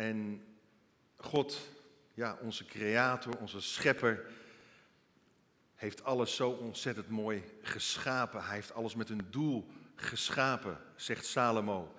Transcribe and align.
En 0.00 0.42
God, 1.16 1.58
ja, 2.14 2.38
onze 2.40 2.64
creator, 2.64 3.38
onze 3.38 3.60
schepper, 3.60 4.26
heeft 5.74 6.04
alles 6.04 6.34
zo 6.36 6.50
ontzettend 6.50 7.08
mooi 7.08 7.42
geschapen. 7.62 8.44
Hij 8.44 8.54
heeft 8.54 8.74
alles 8.74 8.94
met 8.94 9.10
een 9.10 9.26
doel 9.30 9.70
geschapen, 9.94 10.78
zegt 10.96 11.26
Salomo. 11.26 11.94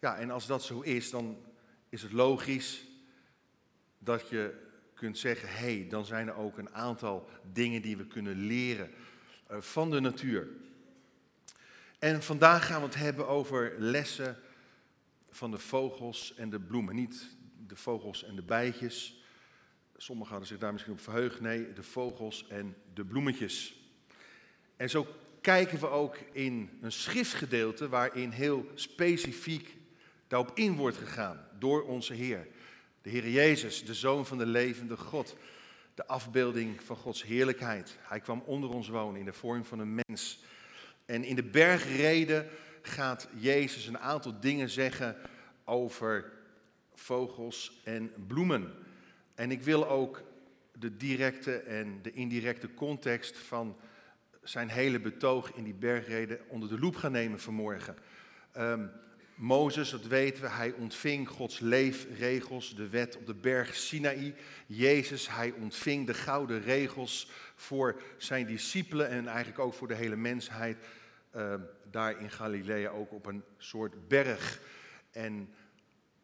Ja, 0.00 0.16
en 0.16 0.30
als 0.30 0.46
dat 0.46 0.62
zo 0.62 0.80
is, 0.80 1.10
dan 1.10 1.44
is 1.88 2.02
het 2.02 2.12
logisch 2.12 2.84
dat 3.98 4.28
je 4.28 4.66
kunt 4.94 5.18
zeggen, 5.18 5.48
hé, 5.48 5.78
hey, 5.78 5.86
dan 5.88 6.04
zijn 6.04 6.28
er 6.28 6.36
ook 6.36 6.58
een 6.58 6.74
aantal 6.74 7.28
dingen 7.52 7.82
die 7.82 7.96
we 7.96 8.06
kunnen 8.06 8.36
leren 8.36 8.90
eh, 9.46 9.60
van 9.60 9.90
de 9.90 10.00
natuur. 10.00 10.48
En 11.98 12.22
vandaag 12.22 12.66
gaan 12.66 12.80
we 12.80 12.86
het 12.86 12.96
hebben 12.96 13.28
over 13.28 13.74
lessen 13.78 14.36
van 15.34 15.50
de 15.50 15.58
vogels 15.58 16.34
en 16.34 16.50
de 16.50 16.60
bloemen. 16.60 16.94
Niet 16.94 17.36
de 17.66 17.76
vogels 17.76 18.24
en 18.24 18.36
de 18.36 18.42
bijtjes. 18.42 19.24
Sommigen 19.96 20.30
hadden 20.30 20.48
zich 20.48 20.58
daar 20.58 20.72
misschien 20.72 20.92
op 20.92 21.00
verheugd. 21.00 21.40
Nee, 21.40 21.72
de 21.72 21.82
vogels 21.82 22.46
en 22.48 22.76
de 22.94 23.04
bloemetjes. 23.04 23.74
En 24.76 24.90
zo 24.90 25.06
kijken 25.40 25.80
we 25.80 25.88
ook 25.88 26.16
in 26.32 26.78
een 26.80 26.92
schriftgedeelte 26.92 27.88
waarin 27.88 28.30
heel 28.30 28.66
specifiek 28.74 29.76
daarop 30.28 30.50
in 30.54 30.76
wordt 30.76 30.96
gegaan 30.96 31.48
door 31.58 31.82
onze 31.82 32.14
Heer. 32.14 32.46
De 33.02 33.10
Heer 33.10 33.28
Jezus, 33.28 33.84
de 33.84 33.94
Zoon 33.94 34.26
van 34.26 34.38
de 34.38 34.46
levende 34.46 34.96
God. 34.96 35.36
De 35.94 36.06
afbeelding 36.06 36.82
van 36.82 36.96
Gods 36.96 37.22
heerlijkheid. 37.22 37.96
Hij 38.00 38.20
kwam 38.20 38.42
onder 38.46 38.70
ons 38.70 38.88
wonen 38.88 39.20
in 39.20 39.26
de 39.26 39.32
vorm 39.32 39.64
van 39.64 39.78
een 39.78 40.00
mens. 40.06 40.42
En 41.04 41.24
in 41.24 41.36
de 41.36 41.42
bergreden 41.42 42.48
gaat 42.86 43.28
Jezus 43.36 43.86
een 43.86 43.98
aantal 43.98 44.40
dingen 44.40 44.68
zeggen 44.68 45.16
over 45.64 46.32
vogels 46.94 47.80
en 47.84 48.12
bloemen. 48.26 48.72
En 49.34 49.50
ik 49.50 49.62
wil 49.62 49.88
ook 49.88 50.22
de 50.72 50.96
directe 50.96 51.56
en 51.56 52.02
de 52.02 52.12
indirecte 52.12 52.74
context 52.74 53.38
van 53.38 53.76
zijn 54.42 54.68
hele 54.68 55.00
betoog 55.00 55.52
in 55.54 55.64
die 55.64 55.74
bergreden 55.74 56.38
onder 56.48 56.68
de 56.68 56.78
loep 56.78 56.96
gaan 56.96 57.12
nemen 57.12 57.40
vanmorgen. 57.40 57.96
Um, 58.56 58.90
Mozes, 59.34 59.90
dat 59.90 60.06
weten 60.06 60.42
we, 60.42 60.48
hij 60.48 60.72
ontving 60.72 61.28
Gods 61.28 61.58
leefregels, 61.58 62.74
de 62.74 62.88
wet 62.88 63.16
op 63.16 63.26
de 63.26 63.34
berg 63.34 63.74
Sinaï. 63.74 64.34
Jezus, 64.66 65.28
hij 65.28 65.50
ontving 65.50 66.06
de 66.06 66.14
gouden 66.14 66.62
regels 66.62 67.30
voor 67.56 68.02
zijn 68.16 68.46
discipelen 68.46 69.08
en 69.08 69.26
eigenlijk 69.26 69.58
ook 69.58 69.74
voor 69.74 69.88
de 69.88 69.94
hele 69.94 70.16
mensheid. 70.16 70.76
Uh, 71.36 71.54
daar 71.90 72.20
in 72.20 72.30
Galilea 72.30 72.90
ook 72.90 73.12
op 73.12 73.26
een 73.26 73.44
soort 73.58 74.08
berg. 74.08 74.60
En 75.10 75.54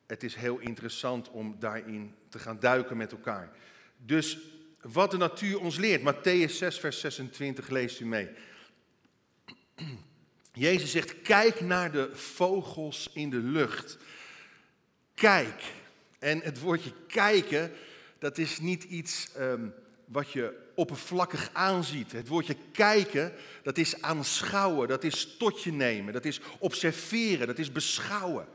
het 0.06 0.22
is 0.22 0.34
heel 0.34 0.58
interessant 0.58 1.30
om 1.30 1.56
daarin 1.58 2.14
te 2.28 2.38
gaan 2.38 2.60
duiken 2.60 2.96
met 2.96 3.12
elkaar. 3.12 3.50
Dus 3.96 4.38
wat 4.80 5.10
de 5.10 5.16
natuur 5.16 5.60
ons 5.60 5.76
leert, 5.76 6.14
Matthäus 6.14 6.52
6, 6.54 6.78
vers 6.80 7.00
26, 7.00 7.68
leest 7.68 8.00
u 8.00 8.06
mee. 8.06 8.28
Jezus 10.52 10.90
zegt, 10.90 11.22
kijk 11.22 11.60
naar 11.60 11.92
de 11.92 12.16
vogels 12.16 13.10
in 13.12 13.30
de 13.30 13.36
lucht. 13.36 13.98
Kijk. 15.14 15.62
En 16.18 16.40
het 16.40 16.60
woordje 16.60 16.92
kijken, 17.06 17.72
dat 18.18 18.38
is 18.38 18.60
niet 18.60 18.84
iets 18.84 19.30
um, 19.38 19.74
wat 20.04 20.32
je 20.32 20.69
oppervlakkig 20.80 21.50
aanziet. 21.52 22.12
Het 22.12 22.28
woordje 22.28 22.56
kijken, 22.72 23.32
dat 23.62 23.78
is 23.78 24.02
aanschouwen, 24.02 24.88
dat 24.88 25.04
is 25.04 25.36
tot 25.38 25.62
je 25.62 25.72
nemen, 25.72 26.12
dat 26.12 26.24
is 26.24 26.40
observeren, 26.58 27.46
dat 27.46 27.58
is 27.58 27.72
beschouwen. 27.72 28.46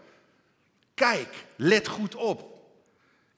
Kijk, 0.93 1.45
let 1.55 1.87
goed 1.87 2.15
op. 2.15 2.53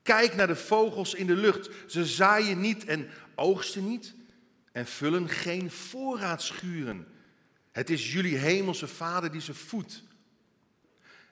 Kijk 0.03 0.35
naar 0.35 0.47
de 0.47 0.55
vogels 0.55 1.13
in 1.13 1.27
de 1.27 1.35
lucht. 1.35 1.69
Ze 1.87 2.05
zaaien 2.05 2.59
niet 2.59 2.85
en 2.85 3.09
oogsten 3.35 3.87
niet 3.87 4.13
en 4.71 4.85
vullen 4.85 5.29
geen 5.29 5.71
voorraadschuren. 5.71 7.07
Het 7.71 7.89
is 7.89 8.13
jullie 8.13 8.37
hemelse 8.37 8.87
Vader 8.87 9.31
die 9.31 9.41
ze 9.41 9.53
voedt. 9.53 10.03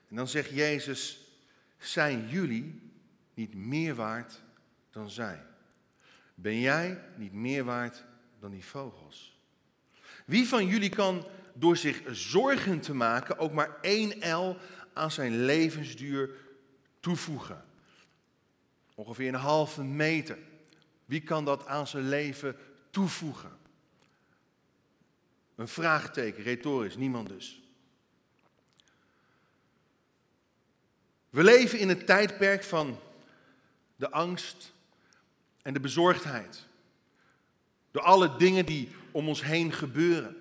En 0.08 0.16
dan 0.16 0.28
zegt 0.28 0.50
Jezus, 0.50 1.18
zijn 1.78 2.28
jullie 2.28 2.82
niet 3.34 3.54
meer 3.54 3.94
waard 3.94 4.42
dan 4.90 5.10
zij? 5.10 5.42
Ben 6.38 6.60
jij 6.60 7.02
niet 7.16 7.32
meer 7.32 7.64
waard 7.64 8.04
dan 8.40 8.50
die 8.50 8.64
vogels? 8.64 9.40
Wie 10.26 10.48
van 10.48 10.66
jullie 10.66 10.88
kan 10.88 11.26
door 11.54 11.76
zich 11.76 12.02
zorgen 12.10 12.80
te 12.80 12.94
maken 12.94 13.38
ook 13.38 13.52
maar 13.52 13.78
één 13.80 14.34
L 14.34 14.56
aan 14.92 15.10
zijn 15.10 15.44
levensduur 15.44 16.30
toevoegen? 17.00 17.64
Ongeveer 18.94 19.28
een 19.28 19.34
halve 19.34 19.82
meter. 19.82 20.38
Wie 21.04 21.20
kan 21.20 21.44
dat 21.44 21.66
aan 21.66 21.86
zijn 21.86 22.08
leven 22.08 22.56
toevoegen? 22.90 23.56
Een 25.54 25.68
vraagteken, 25.68 26.42
retorisch, 26.42 26.96
niemand 26.96 27.28
dus. 27.28 27.60
We 31.30 31.42
leven 31.42 31.78
in 31.78 31.88
een 31.88 32.04
tijdperk 32.04 32.64
van 32.64 32.98
de 33.96 34.10
angst 34.10 34.74
en 35.66 35.72
de 35.72 35.80
bezorgdheid. 35.80 36.66
Door 37.90 38.02
alle 38.02 38.36
dingen 38.36 38.66
die 38.66 38.88
om 39.10 39.28
ons 39.28 39.42
heen 39.42 39.72
gebeuren. 39.72 40.36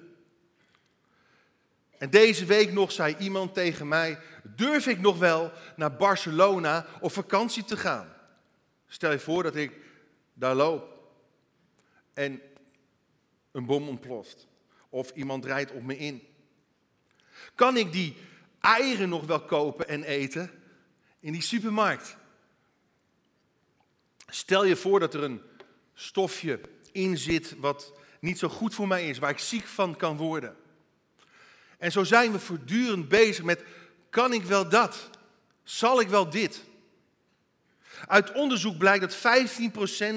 En 1.97 2.09
deze 2.09 2.45
week 2.45 2.71
nog 2.71 2.91
zei 2.91 3.15
iemand 3.19 3.53
tegen 3.53 3.87
mij: 3.87 4.19
Durf 4.43 4.87
ik 4.87 4.99
nog 4.99 5.17
wel 5.17 5.51
naar 5.75 5.95
Barcelona 5.95 6.85
op 7.01 7.11
vakantie 7.11 7.63
te 7.63 7.77
gaan? 7.77 8.13
Stel 8.87 9.11
je 9.11 9.19
voor 9.19 9.43
dat 9.43 9.55
ik 9.55 9.71
daar 10.33 10.55
loop 10.55 11.09
en 12.13 12.41
een 13.51 13.65
bom 13.65 13.87
ontploft 13.87 14.47
of 14.89 15.11
iemand 15.11 15.45
rijdt 15.45 15.71
op 15.71 15.83
me 15.83 15.97
in. 15.97 16.23
Kan 17.55 17.77
ik 17.77 17.91
die 17.91 18.15
eieren 18.59 19.09
nog 19.09 19.25
wel 19.25 19.41
kopen 19.41 19.87
en 19.87 20.03
eten 20.03 20.51
in 21.19 21.31
die 21.31 21.41
supermarkt? 21.41 22.17
Stel 24.35 24.65
je 24.65 24.75
voor 24.75 24.99
dat 24.99 25.13
er 25.13 25.23
een 25.23 25.41
stofje 25.93 26.59
in 26.91 27.17
zit 27.17 27.55
wat 27.57 27.93
niet 28.19 28.39
zo 28.39 28.49
goed 28.49 28.73
voor 28.73 28.87
mij 28.87 29.09
is, 29.09 29.17
waar 29.17 29.29
ik 29.29 29.39
ziek 29.39 29.65
van 29.65 29.95
kan 29.95 30.17
worden. 30.17 30.55
En 31.77 31.91
zo 31.91 32.03
zijn 32.03 32.31
we 32.31 32.39
voortdurend 32.39 33.07
bezig 33.07 33.43
met, 33.43 33.63
kan 34.09 34.33
ik 34.33 34.43
wel 34.43 34.69
dat? 34.69 35.09
Zal 35.63 36.01
ik 36.01 36.07
wel 36.07 36.29
dit? 36.29 36.63
Uit 38.07 38.31
onderzoek 38.31 38.77
blijkt 38.77 39.01
dat 39.01 39.41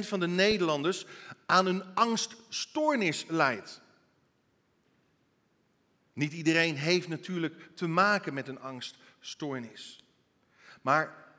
15% 0.05 0.07
van 0.07 0.21
de 0.21 0.29
Nederlanders 0.29 1.07
aan 1.47 1.67
een 1.67 1.95
angststoornis 1.95 3.25
lijdt. 3.29 3.81
Niet 6.13 6.33
iedereen 6.33 6.77
heeft 6.77 7.09
natuurlijk 7.09 7.69
te 7.75 7.87
maken 7.87 8.35
met 8.35 8.49
een 8.49 8.61
angststoornis. 8.61 10.05
Maar 10.83 11.33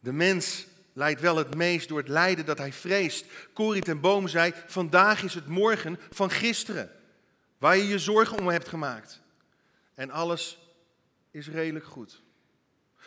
de 0.00 0.12
mens 0.12 0.66
lijdt 0.94 1.20
wel 1.20 1.36
het 1.36 1.54
meest 1.54 1.88
door 1.88 1.98
het 1.98 2.08
lijden 2.08 2.44
dat 2.44 2.58
hij 2.58 2.72
vreest. 2.72 3.26
Corrie 3.52 3.82
ten 3.82 4.00
Boom 4.00 4.28
zei, 4.28 4.52
vandaag 4.66 5.22
is 5.22 5.34
het 5.34 5.46
morgen 5.46 5.98
van 6.10 6.30
gisteren. 6.30 6.90
Waar 7.58 7.76
je 7.76 7.86
je 7.86 7.98
zorgen 7.98 8.38
om 8.38 8.48
hebt 8.48 8.68
gemaakt. 8.68 9.20
En 9.94 10.10
alles 10.10 10.58
is 11.30 11.48
redelijk 11.48 11.84
goed. 11.84 12.22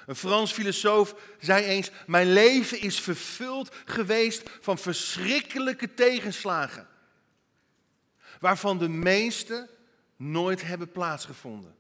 Een 0.06 0.16
Frans 0.16 0.54
filosoof 0.54 1.16
zei 1.40 1.66
eens: 1.66 1.92
Mijn 2.06 2.34
leven 2.34 2.80
is 2.80 3.00
vervuld 3.00 3.76
geweest 3.86 4.50
van 4.62 4.78
verschrikkelijke 4.78 5.94
tegenslagen. 5.94 6.88
Waarvan 8.40 8.78
de 8.78 8.90
meeste 8.90 9.70
nooit 10.16 10.62
hebben 10.62 10.92
plaatsgevonden. 10.92 11.76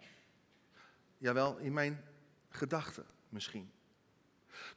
Jawel, 1.17 1.57
in 1.57 1.73
mijn 1.73 2.03
gedachten 2.49 3.05
misschien. 3.29 3.71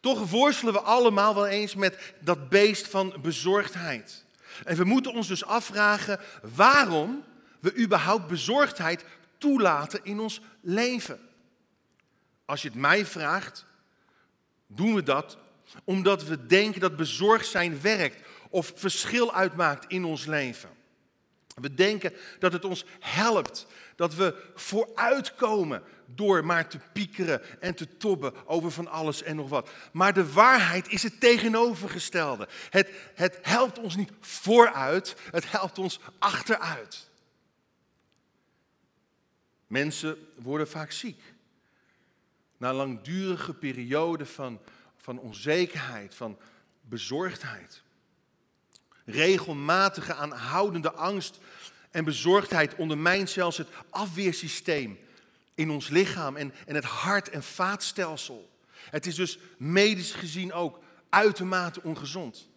Toch 0.00 0.30
worstelen 0.30 0.72
we 0.72 0.80
allemaal 0.80 1.34
wel 1.34 1.46
eens 1.46 1.74
met 1.74 2.14
dat 2.20 2.48
beest 2.48 2.88
van 2.88 3.14
bezorgdheid. 3.22 4.24
En 4.64 4.76
we 4.76 4.84
moeten 4.84 5.12
ons 5.12 5.28
dus 5.28 5.44
afvragen 5.44 6.20
waarom 6.42 7.24
we 7.60 7.76
überhaupt 7.76 8.26
bezorgdheid 8.26 9.04
toelaten 9.38 10.00
in 10.02 10.20
ons 10.20 10.40
leven. 10.60 11.20
Als 12.44 12.62
je 12.62 12.68
het 12.68 12.76
mij 12.76 13.06
vraagt, 13.06 13.66
doen 14.66 14.94
we 14.94 15.02
dat 15.02 15.38
omdat 15.84 16.24
we 16.24 16.46
denken 16.46 16.80
dat 16.80 16.96
bezorgd 16.96 17.46
zijn 17.46 17.80
werkt 17.80 18.28
of 18.48 18.72
verschil 18.74 19.34
uitmaakt 19.34 19.84
in 19.88 20.04
ons 20.04 20.26
leven. 20.26 20.68
We 21.54 21.74
denken 21.74 22.12
dat 22.38 22.52
het 22.52 22.64
ons 22.64 22.84
helpt, 22.98 23.66
dat 23.96 24.14
we 24.14 24.34
vooruitkomen 24.54 25.82
door 26.14 26.44
maar 26.44 26.68
te 26.68 26.78
piekeren 26.92 27.60
en 27.60 27.74
te 27.74 27.96
tobben 27.96 28.46
over 28.46 28.70
van 28.70 28.88
alles 28.88 29.22
en 29.22 29.36
nog 29.36 29.48
wat. 29.48 29.70
Maar 29.92 30.12
de 30.12 30.32
waarheid 30.32 30.88
is 30.88 31.02
het 31.02 31.20
tegenovergestelde. 31.20 32.48
Het, 32.70 32.90
het 33.14 33.38
helpt 33.42 33.78
ons 33.78 33.96
niet 33.96 34.12
vooruit, 34.20 35.16
het 35.30 35.50
helpt 35.50 35.78
ons 35.78 36.00
achteruit. 36.18 37.08
Mensen 39.66 40.18
worden 40.34 40.68
vaak 40.68 40.90
ziek. 40.90 41.22
Na 42.56 42.72
langdurige 42.72 43.54
periode 43.54 44.26
van 44.26 44.60
van 45.00 45.18
onzekerheid, 45.18 46.14
van 46.14 46.38
bezorgdheid. 46.80 47.82
Regelmatige 49.04 50.14
aanhoudende 50.14 50.92
angst 50.92 51.38
en 51.90 52.04
bezorgdheid 52.04 52.74
ondermijnt 52.74 53.30
zelfs 53.30 53.56
het 53.56 53.68
afweersysteem 53.90 54.98
in 55.54 55.70
ons 55.70 55.88
lichaam 55.88 56.36
en, 56.36 56.54
en 56.66 56.74
het 56.74 56.84
hart- 56.84 57.30
en 57.30 57.42
vaatstelsel. 57.42 58.50
Het 58.72 59.06
is 59.06 59.14
dus 59.14 59.38
medisch 59.58 60.12
gezien 60.12 60.52
ook 60.52 60.82
uitermate 61.08 61.82
ongezond. 61.82 62.48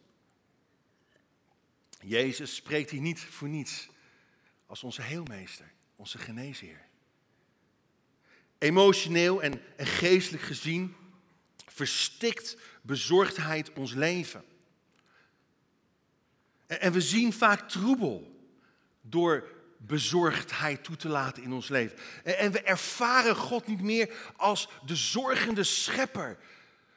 Jezus 2.02 2.56
spreekt 2.56 2.90
hier 2.90 3.02
niet 3.02 3.20
voor 3.20 3.48
niets 3.48 3.88
als 4.66 4.84
onze 4.84 5.02
heelmeester, 5.02 5.72
onze 5.96 6.18
geneesheer. 6.18 6.82
Emotioneel 8.58 9.42
en, 9.42 9.62
en 9.78 9.86
geestelijk 9.86 10.44
gezien 10.44 10.96
verstikt 11.66 12.58
bezorgdheid 12.82 13.74
ons 13.74 13.94
leven. 13.94 14.44
En, 16.66 16.82
en 16.82 16.92
we 16.92 17.02
zien 17.02 17.34
vaak 17.34 17.70
troebel 17.70 18.48
door 19.02 19.53
bezorgdheid 19.86 20.84
toe 20.84 20.96
te 20.96 21.08
laten 21.08 21.44
in 21.44 21.54
ons 21.54 21.70
leven. 21.70 21.98
En, 22.24 22.52
we 22.52 22.62
ervaren 22.62 23.36
God 23.36 23.68
niet 23.68 23.82
meer 23.82 24.10
als 24.36 24.70
de 24.86 24.96
zorgende 24.96 25.64
schepper 25.64 26.38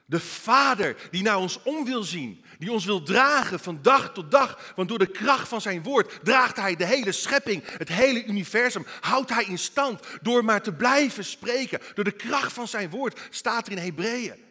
de 0.09 0.21
Vader 0.21 1.09
die 1.11 1.23
naar 1.23 1.39
ons 1.39 1.63
om 1.63 1.85
wil 1.85 2.03
zien, 2.03 2.45
die 2.59 2.73
ons 2.73 2.85
wil 2.85 3.03
dragen 3.03 3.61
van 3.61 3.83
dag 3.83 4.13
tot 4.13 4.31
dag. 4.31 4.73
Want 4.77 4.89
door 4.89 4.99
de 4.99 5.11
kracht 5.11 5.49
van 5.49 5.61
zijn 5.61 5.83
woord 5.83 6.19
draagt 6.23 6.57
hij 6.57 6.77
de 6.77 6.87
hele 6.87 7.13
schepping, 7.13 7.63
het 7.67 7.89
hele 7.89 8.25
universum, 8.25 8.87
houdt 9.01 9.31
hij 9.31 9.45
in 9.45 9.59
stand 9.59 10.07
door 10.23 10.45
maar 10.45 10.63
te 10.63 10.73
blijven 10.73 11.25
spreken. 11.25 11.81
Door 11.95 12.05
de 12.05 12.13
kracht 12.13 12.53
van 12.53 12.69
zijn 12.69 12.91
woord 12.91 13.21
staat 13.31 13.67
er 13.67 13.73
in 13.73 13.79
Hebreeën. 13.79 14.45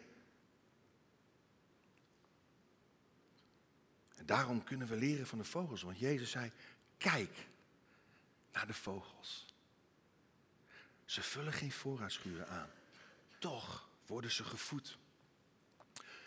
En 4.16 4.26
daarom 4.26 4.64
kunnen 4.64 4.86
we 4.86 4.96
leren 4.96 5.26
van 5.26 5.38
de 5.38 5.44
vogels, 5.44 5.82
want 5.82 5.98
Jezus 5.98 6.30
zei, 6.30 6.50
kijk 6.98 7.30
naar 8.56 8.66
de 8.66 8.74
vogels. 8.74 9.46
Ze 11.04 11.22
vullen 11.22 11.52
geen 11.52 11.72
voorraadschuren 11.72 12.48
aan, 12.48 12.70
toch 13.38 13.88
worden 14.06 14.30
ze 14.30 14.44
gevoed. 14.44 14.98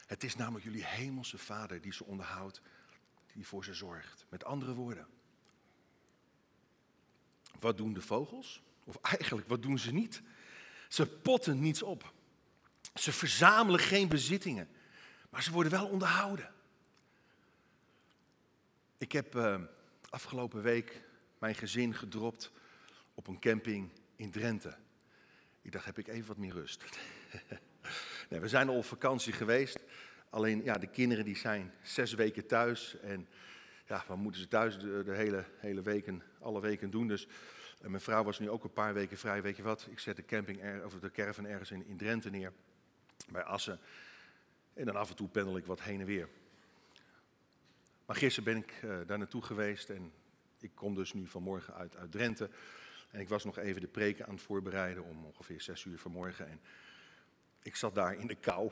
Het 0.06 0.24
is 0.24 0.36
namelijk 0.36 0.66
jullie 0.66 0.86
hemelse 0.86 1.38
Vader 1.38 1.82
die 1.82 1.94
ze 1.94 2.04
onderhoudt, 2.04 2.62
die 3.34 3.48
voor 3.48 3.64
ze 3.64 3.74
zorgt. 3.74 4.26
Met 4.30 4.44
andere 4.44 4.74
woorden, 4.74 5.08
wat 7.60 7.78
doen 7.78 7.94
de 7.94 8.02
vogels? 8.02 8.62
Of 8.84 8.96
eigenlijk, 9.02 9.48
wat 9.48 9.62
doen 9.62 9.80
ze 9.80 9.92
niet? 9.92 10.22
Ze 10.88 11.08
potten 11.08 11.60
niets 11.60 11.84
op. 11.84 12.14
Ze 12.96 13.12
verzamelen 13.12 13.80
geen 13.80 14.08
bezittingen, 14.08 14.70
maar 15.30 15.44
ze 15.44 15.52
worden 15.52 15.72
wel 15.72 15.88
onderhouden. 15.88 16.54
Ik 18.98 19.12
heb 19.12 19.36
uh, 19.36 19.62
afgelopen 20.10 20.62
week 20.62 21.08
mijn 21.40 21.56
gezin 21.56 21.94
gedropt 21.94 22.52
op 23.14 23.28
een 23.28 23.40
camping 23.40 23.90
in 24.16 24.32
Drenthe. 24.32 24.76
Ik 25.62 25.72
dacht, 25.72 25.86
heb 25.86 25.98
ik 25.98 26.08
even 26.08 26.28
wat 26.28 26.38
meer 26.38 26.54
rust. 26.54 26.84
Nee, 28.30 28.40
we 28.40 28.48
zijn 28.48 28.70
al 28.70 28.76
op 28.76 28.86
vakantie 28.86 29.34
geweest. 29.34 29.80
Alleen 30.30 30.64
ja, 30.64 30.74
de 30.74 30.88
kinderen 30.88 31.26
die 31.26 31.38
zijn 31.38 31.74
zes 31.82 32.14
weken 32.14 32.48
thuis. 32.48 33.00
En 33.00 33.28
ja, 33.88 34.04
wat 34.08 34.18
moeten 34.18 34.42
ze 34.42 34.48
thuis 34.48 34.80
de, 34.80 35.04
hele, 35.06 35.46
hele 35.58 35.82
weken, 35.82 36.24
alle 36.40 36.62
weken 36.62 36.90
doen? 36.90 37.08
Dus 37.08 37.28
mijn 37.82 38.02
vrouw 38.02 38.24
was 38.24 38.40
nu 38.40 38.50
ook 38.50 38.64
een 38.64 38.74
paar 38.74 38.94
weken 38.94 39.18
vrij. 39.18 39.42
Weet 39.42 39.56
je 39.56 39.64
wat? 39.64 39.88
Ik 39.90 40.00
zet 40.00 40.16
de 40.16 40.26
camping 40.26 40.62
caravan 41.12 41.46
ergens 41.46 41.72
in, 41.72 41.86
in 41.86 41.98
Drenthe 41.98 42.30
neer. 42.30 42.54
Bij 43.32 43.44
Assen. 43.44 43.80
En 44.74 44.86
dan 44.86 44.96
af 44.96 45.10
en 45.10 45.16
toe 45.16 45.28
pendel 45.28 45.58
ik 45.58 45.66
wat 45.66 45.82
heen 45.82 46.00
en 46.00 46.06
weer. 46.06 46.30
Maar 48.06 48.16
gisteren 48.16 48.54
ben 48.54 48.64
ik 48.64 48.82
uh, 48.84 48.98
daar 49.06 49.18
naartoe 49.18 49.42
geweest. 49.42 49.90
En 49.90 50.12
ik 50.60 50.72
kom 50.76 50.96
dus 50.96 51.14
nu 51.14 51.28
vanmorgen 51.28 51.74
uit, 51.74 51.96
uit 51.96 52.12
Drenthe. 52.12 52.50
En 53.12 53.20
ik 53.20 53.30
was 53.30 53.44
nog 53.44 53.58
even 53.58 53.82
de 53.82 53.88
preken 53.88 54.26
aan 54.26 54.34
het 54.34 54.42
voorbereiden 54.42 55.04
om 55.04 55.26
ongeveer 55.26 55.62
zes 55.62 55.86
uur 55.86 55.98
vanmorgen. 55.98 56.48
En 56.48 56.62
ik 57.62 57.76
zat 57.76 57.96
daar 57.96 58.16
in 58.16 58.28
de 58.28 58.36
kou. 58.36 58.72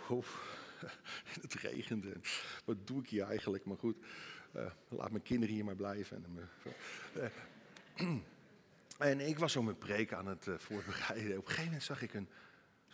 het 1.42 1.54
regende. 1.54 2.14
Wat 2.66 2.88
doe 2.88 3.02
ik 3.02 3.10
hier 3.10 3.24
eigenlijk? 3.24 3.66
Maar 3.66 3.78
goed, 3.78 3.98
uh, 4.56 4.72
laat 4.88 5.12
mijn 5.12 5.24
kinderen 5.24 5.56
hier 5.56 5.66
maar 5.66 5.76
blijven. 5.76 6.26
En, 6.26 6.50
uh, 7.16 8.18
en 9.12 9.20
ik 9.20 9.40
was 9.40 9.52
zo 9.52 9.62
mijn 9.62 9.78
preek 9.78 10.14
aan 10.14 10.28
het 10.28 10.46
uh, 10.46 10.58
voorbereiden. 10.58 11.38
Op 11.38 11.44
een 11.44 11.48
gegeven 11.48 11.66
moment 11.66 11.84
zag 11.84 12.02
ik 12.02 12.14
een, 12.14 12.30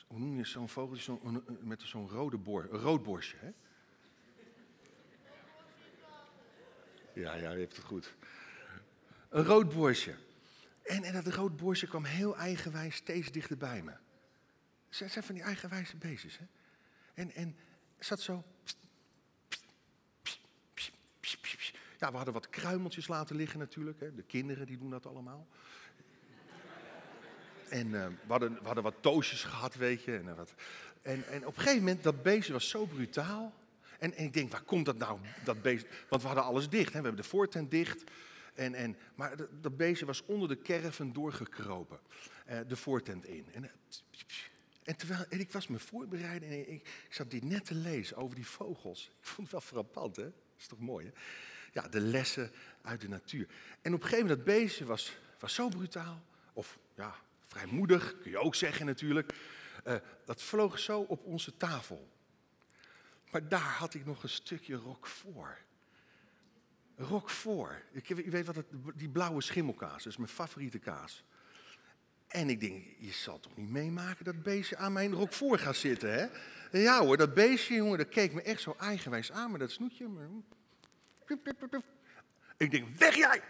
hoe 0.08 0.20
noem 0.20 0.38
je 0.38 0.46
zo'n 0.46 0.70
vogel, 0.70 0.96
zo 0.96 1.44
met 1.62 1.82
zo'n 1.82 2.10
rode 2.10 2.38
boor, 2.38 2.68
een 2.72 2.80
rood 2.80 3.04
borstje. 3.04 3.38
Hè? 3.40 3.52
Ja, 7.14 7.34
ja, 7.34 7.52
je 7.52 7.60
hebt 7.60 7.76
het 7.76 7.86
goed. 7.86 8.16
Een 9.34 9.44
rood 9.44 9.74
borstje. 9.74 10.16
En, 10.84 11.04
en 11.04 11.14
dat 11.14 11.34
rood 11.34 11.58
borstje 11.58 11.88
kwam 11.88 12.04
heel 12.04 12.38
eigenwijs 12.38 12.96
steeds 12.96 13.32
dichter 13.32 13.58
bij 13.58 13.82
me. 13.82 13.92
Het 14.90 15.12
zijn 15.12 15.26
van 15.26 15.36
die 15.36 15.44
eigenwijze 15.44 15.98
beestjes. 15.98 16.38
Hè? 16.38 16.46
En, 17.14 17.32
en 17.32 17.56
zat 18.00 18.22
zo. 18.22 18.44
Ja, 22.00 22.12
we 22.12 22.16
hadden 22.16 22.34
wat 22.34 22.50
kruimeltjes 22.50 23.08
laten 23.08 23.36
liggen 23.36 23.60
natuurlijk. 23.60 24.00
Hè. 24.00 24.16
De 24.16 24.24
kinderen 24.24 24.66
die 24.66 24.78
doen 24.78 24.90
dat 24.90 25.06
allemaal. 25.06 25.48
En 27.70 27.88
uh, 27.88 28.06
we, 28.06 28.14
hadden, 28.28 28.54
we 28.54 28.66
hadden 28.66 28.84
wat 28.84 29.02
toosjes 29.02 29.44
gehad, 29.44 29.76
weet 29.76 30.04
je. 30.04 30.18
En, 30.18 30.26
uh, 30.26 30.36
wat. 30.36 30.54
En, 31.02 31.28
en 31.28 31.48
op 31.48 31.56
een 31.56 31.62
gegeven 31.62 31.84
moment, 31.84 32.04
dat 32.04 32.24
beestje 32.24 32.54
was 32.54 32.70
zo 32.70 32.86
brutaal. 32.86 33.54
En, 34.00 34.14
en 34.14 34.24
ik 34.24 34.34
denk, 34.34 34.52
waar 34.52 34.64
komt 34.64 34.86
dat 34.86 34.98
nou, 34.98 35.20
dat 35.44 35.62
beest? 35.62 35.86
Want 36.10 36.22
we 36.22 36.28
hadden 36.28 36.46
alles 36.46 36.70
dicht. 36.70 36.94
Hè. 36.94 37.00
We 37.00 37.06
hebben 37.06 37.24
de 37.24 37.30
voortent 37.30 37.72
dicht. 37.72 38.04
En, 38.54 38.74
en, 38.74 38.98
maar 39.16 39.36
dat, 39.62 39.78
beestje 39.78 40.06
was 40.06 40.26
onder 40.26 40.48
de 40.48 40.62
caravan 40.62 41.14
doorgekropen. 41.14 42.00
Uh, 42.50 42.60
de 42.68 42.76
voortent 42.76 43.26
in. 43.26 43.46
En, 43.54 43.72
en, 44.84 44.98
terwijl, 44.98 45.26
ik 45.30 45.52
was 45.52 45.68
me 45.68 45.80
voorbereiden 45.80 46.50
en 46.50 46.72
ik, 46.72 47.06
zat 47.10 47.32
dit 47.32 47.44
net 47.44 47.66
te 47.66 47.76
lezen 47.76 48.18
over 48.18 48.36
die 48.36 48.48
vogels. 48.48 49.12
Ik 49.20 49.28
vond 49.28 49.52
het 49.52 49.52
wel 49.52 49.62
frappant, 49.62 50.16
hè? 50.16 50.24
Dat 50.24 50.34
is 50.58 50.68
toch 50.68 50.80
mooi, 50.80 51.06
hè? 51.06 51.12
Ja, 51.72 51.88
de 51.88 52.00
lessen 52.00 52.52
uit 52.82 53.02
de 53.02 53.10
natuur. 53.10 53.48
En 53.82 53.94
op 53.94 54.02
een 54.02 54.08
gegeven 54.08 54.28
moment, 54.28 54.46
dat 54.46 54.56
beestje 54.56 54.86
was, 54.86 55.18
was 55.40 55.54
zo 55.54 55.70
brutaal, 55.70 56.24
of 56.54 56.80
ja, 56.96 57.16
vrijmoedig, 57.46 58.16
kun 58.22 58.32
je 58.32 58.38
ook 58.38 58.56
zeggen 58.56 58.86
natuurlijk. 58.86 59.34
Uh, 59.88 59.96
dat 60.26 60.42
vloog 60.42 60.80
zo 60.80 61.00
op 61.00 61.24
onze 61.24 61.58
tafel. 61.58 62.12
Maar 63.32 63.48
daar 63.48 63.76
had 63.78 63.94
ik 63.94 64.06
nog 64.06 64.24
een 64.24 64.30
stukje 64.30 64.76
rok 64.76 65.08
voor. 65.08 65.58
Rok 66.96 67.30
voor. 67.30 67.82
U 68.08 68.32
weet 68.32 68.46
wat 68.46 68.56
het, 68.56 68.66
die 68.96 69.10
blauwe 69.10 69.42
schimmelkaas, 69.42 70.04
dat 70.04 70.12
is 70.12 70.18
mijn 70.18 70.30
favoriete 70.30 70.80
kaas. 70.80 71.24
En 72.28 72.50
ik 72.50 72.60
denk, 72.60 72.86
je 72.98 73.12
zal 73.12 73.40
toch 73.40 73.56
niet 73.56 73.70
meemaken 73.70 74.26
dat 74.26 74.44
beestje 74.44 74.78
aan 74.78 74.94
mijn 74.94 75.14
rok 75.14 75.34
voor 75.34 75.60
gaat 75.60 75.76
zitten, 75.76 76.14
hè? 76.14 76.28
Ja 76.80 77.00
hoor, 77.00 77.18
dat 77.18 77.34
beestje, 77.34 77.76
jongen, 77.76 77.98
dat 77.98 78.10
keek 78.10 78.34
me 78.34 78.42
echt 78.42 78.62
zo 78.62 78.76
eigenwijs 78.80 79.32
aan 79.32 79.52
met 79.52 79.60
dat 79.60 79.72
snoetje. 79.72 80.08
Ik 82.58 82.72
denk, 82.72 82.98
weg 82.98 83.16
jij! 83.16 83.42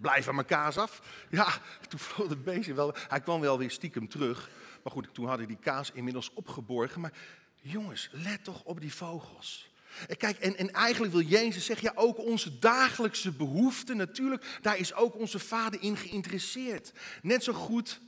Blijf 0.00 0.28
aan 0.28 0.34
mijn 0.34 0.46
kaas 0.46 0.76
af. 0.76 1.24
Ja, 1.30 1.58
toen 1.88 1.98
vloog 1.98 2.28
het 2.28 2.44
beestje 2.44 2.74
wel. 2.74 2.94
Hij 3.08 3.20
kwam 3.20 3.40
wel 3.40 3.58
weer 3.58 3.70
stiekem 3.70 4.08
terug. 4.08 4.50
Maar 4.82 4.92
goed, 4.92 5.14
toen 5.14 5.26
had 5.26 5.40
ik 5.40 5.48
die 5.48 5.58
kaas 5.60 5.90
inmiddels 5.90 6.32
opgeborgen. 6.32 7.00
Maar 7.00 7.12
jongens, 7.54 8.08
let 8.12 8.44
toch 8.44 8.64
op 8.64 8.80
die 8.80 8.94
vogels. 8.94 9.71
Kijk, 10.16 10.38
en, 10.38 10.56
en 10.56 10.72
eigenlijk 10.72 11.12
wil 11.12 11.22
Jezus 11.22 11.64
zeggen, 11.64 11.90
ja, 11.94 12.00
ook 12.00 12.18
onze 12.18 12.58
dagelijkse 12.58 13.32
behoeften 13.32 13.96
natuurlijk, 13.96 14.58
daar 14.62 14.78
is 14.78 14.94
ook 14.94 15.14
onze 15.14 15.38
Vader 15.38 15.82
in 15.82 15.96
geïnteresseerd. 15.96 16.92
Net 17.22 17.44
zo 17.44 17.52
goed, 17.52 18.00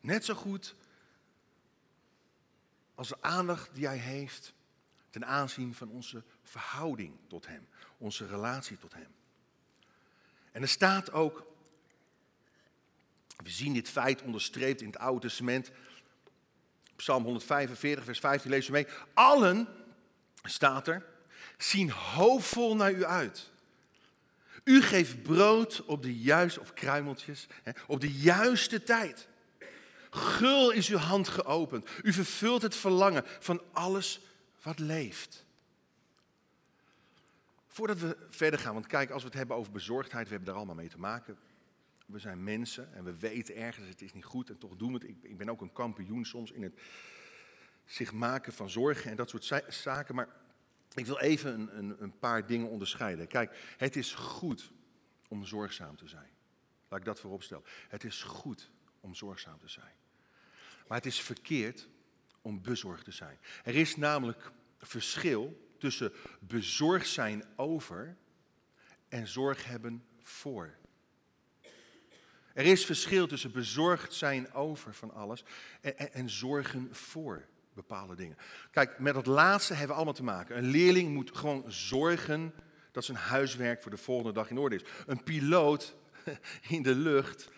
net 0.00 0.24
zo 0.24 0.34
goed 0.34 0.74
als 2.94 3.08
de 3.08 3.16
aandacht 3.20 3.70
die 3.74 3.86
Hij 3.86 3.96
heeft 3.96 4.52
ten 5.10 5.26
aanzien 5.26 5.74
van 5.74 5.88
onze 5.88 6.22
verhouding 6.42 7.16
tot 7.28 7.46
Hem, 7.46 7.68
onze 7.98 8.26
relatie 8.26 8.78
tot 8.78 8.94
Hem. 8.94 9.14
En 10.52 10.62
er 10.62 10.68
staat 10.68 11.12
ook, 11.12 11.46
we 13.36 13.50
zien 13.50 13.72
dit 13.72 13.88
feit 13.88 14.22
onderstreept 14.22 14.80
in 14.80 14.86
het 14.86 14.98
Oude 14.98 15.20
Testament, 15.20 15.70
Psalm 16.96 17.22
145, 17.22 18.04
vers 18.04 18.18
15, 18.18 18.50
lees 18.50 18.66
je 18.66 18.72
mee. 18.72 18.86
Allen, 19.14 19.68
staat 20.42 20.88
er, 20.88 21.06
zien 21.58 21.90
hoopvol 21.90 22.76
naar 22.76 22.92
u 22.92 23.04
uit. 23.04 23.50
U 24.64 24.82
geeft 24.82 25.22
brood 25.22 25.84
op 25.84 26.02
de 26.02 26.18
juiste, 26.18 26.60
of 26.60 26.72
kruimeltjes, 26.72 27.46
op 27.86 28.00
de 28.00 28.12
juiste 28.12 28.82
tijd. 28.82 29.28
Gul 30.10 30.70
is 30.70 30.88
uw 30.88 30.96
hand 30.96 31.28
geopend. 31.28 31.88
U 32.02 32.12
vervult 32.12 32.62
het 32.62 32.76
verlangen 32.76 33.24
van 33.26 33.62
alles 33.72 34.20
wat 34.62 34.78
leeft. 34.78 35.44
Voordat 37.68 37.98
we 37.98 38.16
verder 38.28 38.60
gaan, 38.60 38.74
want 38.74 38.86
kijk, 38.86 39.10
als 39.10 39.22
we 39.22 39.28
het 39.28 39.36
hebben 39.36 39.56
over 39.56 39.72
bezorgdheid, 39.72 40.24
we 40.24 40.30
hebben 40.30 40.48
daar 40.48 40.56
allemaal 40.56 40.74
mee 40.74 40.88
te 40.88 40.98
maken. 40.98 41.38
We 42.06 42.18
zijn 42.18 42.44
mensen 42.44 42.94
en 42.94 43.04
we 43.04 43.16
weten 43.18 43.56
ergens, 43.56 43.88
het 43.88 44.02
is 44.02 44.12
niet 44.12 44.24
goed 44.24 44.48
en 44.48 44.58
toch 44.58 44.76
doen 44.76 44.92
we 44.92 44.98
het. 44.98 45.08
Ik, 45.08 45.16
ik 45.22 45.36
ben 45.36 45.48
ook 45.48 45.60
een 45.60 45.72
kampioen 45.72 46.24
soms 46.24 46.50
in 46.50 46.62
het 46.62 46.74
zich 47.90 48.12
maken 48.12 48.52
van 48.52 48.70
zorgen 48.70 49.10
en 49.10 49.16
dat 49.16 49.30
soort 49.30 49.64
zaken. 49.68 50.14
Maar 50.14 50.28
ik 50.94 51.06
wil 51.06 51.18
even 51.18 51.54
een, 51.54 51.78
een, 51.78 52.02
een 52.02 52.18
paar 52.18 52.46
dingen 52.46 52.68
onderscheiden. 52.68 53.26
Kijk, 53.26 53.74
het 53.76 53.96
is 53.96 54.14
goed 54.14 54.72
om 55.28 55.44
zorgzaam 55.44 55.96
te 55.96 56.08
zijn. 56.08 56.30
Laat 56.88 56.98
ik 56.98 57.04
dat 57.06 57.20
voorop 57.20 57.42
stellen. 57.42 57.64
Het 57.88 58.04
is 58.04 58.22
goed 58.22 58.70
om 59.00 59.14
zorgzaam 59.14 59.58
te 59.58 59.68
zijn. 59.68 59.94
Maar 60.86 60.96
het 60.96 61.06
is 61.06 61.20
verkeerd 61.20 61.88
om 62.42 62.62
bezorgd 62.62 63.04
te 63.04 63.10
zijn. 63.10 63.38
Er 63.64 63.74
is 63.74 63.96
namelijk 63.96 64.52
verschil 64.78 65.70
tussen 65.78 66.12
bezorgd 66.40 67.08
zijn 67.08 67.44
over 67.56 68.16
en 69.08 69.26
zorg 69.26 69.64
hebben 69.64 70.04
voor. 70.18 70.74
Er 72.52 72.64
is 72.64 72.84
verschil 72.84 73.26
tussen 73.26 73.52
bezorgd 73.52 74.14
zijn 74.14 74.52
over 74.52 74.94
van 74.94 75.14
alles 75.14 75.44
en, 75.80 75.98
en, 75.98 76.12
en, 76.12 76.30
zorgen 76.30 76.94
voor 76.94 77.48
bepaalde 77.80 78.14
dingen. 78.14 78.36
Kijk, 78.70 78.98
met 78.98 79.14
dat 79.14 79.26
laatste 79.26 79.72
hebben 79.72 79.88
we 79.90 79.94
allemaal 79.94 80.14
te 80.14 80.22
maken. 80.22 80.56
Een 80.56 80.70
leerling 80.70 81.14
moet 81.14 81.36
gewoon 81.36 81.64
zorgen 81.66 82.54
dat 82.92 83.04
zijn 83.04 83.18
huiswerk 83.18 83.82
voor 83.82 83.90
de 83.90 83.96
volgende 83.96 84.32
dag 84.32 84.50
in 84.50 84.58
orde 84.58 84.76
is. 84.76 84.84
Een 85.06 85.22
piloot 85.22 85.94
in 86.68 86.82
de 86.82 86.94
lucht, 86.94 87.50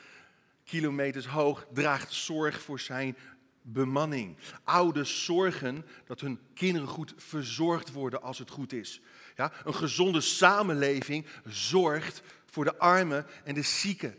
kilometers 0.64 1.26
hoog, 1.26 1.66
draagt 1.72 2.12
zorg 2.12 2.60
voor 2.60 2.80
zijn 2.80 3.16
bemanning. 3.62 4.36
Ouders 4.64 5.24
zorgen 5.24 5.86
dat 6.06 6.20
hun 6.20 6.40
kinderen 6.54 6.88
goed 6.88 7.14
verzorgd 7.16 7.92
worden 7.92 8.22
als 8.22 8.38
het 8.38 8.50
goed 8.50 8.72
is. 8.72 9.00
Ja, 9.36 9.52
een 9.64 9.74
gezonde 9.74 10.20
samenleving 10.20 11.26
zorgt 11.44 12.22
voor 12.46 12.64
de 12.64 12.78
armen 12.78 13.26
en 13.44 13.54
de 13.54 13.62
zieken. 13.62 14.18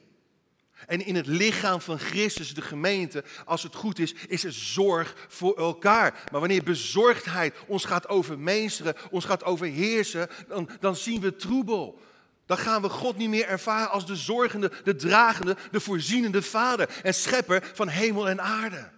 En 0.87 1.05
in 1.05 1.15
het 1.15 1.27
lichaam 1.27 1.81
van 1.81 1.99
Christus, 1.99 2.53
de 2.53 2.61
gemeente, 2.61 3.23
als 3.45 3.63
het 3.63 3.75
goed 3.75 3.99
is, 3.99 4.13
is 4.27 4.43
er 4.43 4.53
zorg 4.53 5.15
voor 5.27 5.57
elkaar. 5.57 6.23
Maar 6.31 6.39
wanneer 6.39 6.63
bezorgdheid 6.63 7.55
ons 7.67 7.85
gaat 7.85 8.07
overmeesteren, 8.07 8.95
ons 9.11 9.25
gaat 9.25 9.43
overheersen, 9.43 10.29
dan, 10.47 10.69
dan 10.79 10.95
zien 10.95 11.21
we 11.21 11.35
troebel. 11.35 12.01
Dan 12.45 12.57
gaan 12.57 12.81
we 12.81 12.89
God 12.89 13.17
niet 13.17 13.29
meer 13.29 13.47
ervaren 13.47 13.91
als 13.91 14.05
de 14.05 14.15
zorgende, 14.15 14.71
de 14.83 14.95
dragende, 14.95 15.57
de 15.71 15.79
voorzienende 15.79 16.41
vader 16.41 16.89
en 17.03 17.13
schepper 17.13 17.71
van 17.73 17.87
hemel 17.87 18.29
en 18.29 18.41
aarde. 18.41 18.89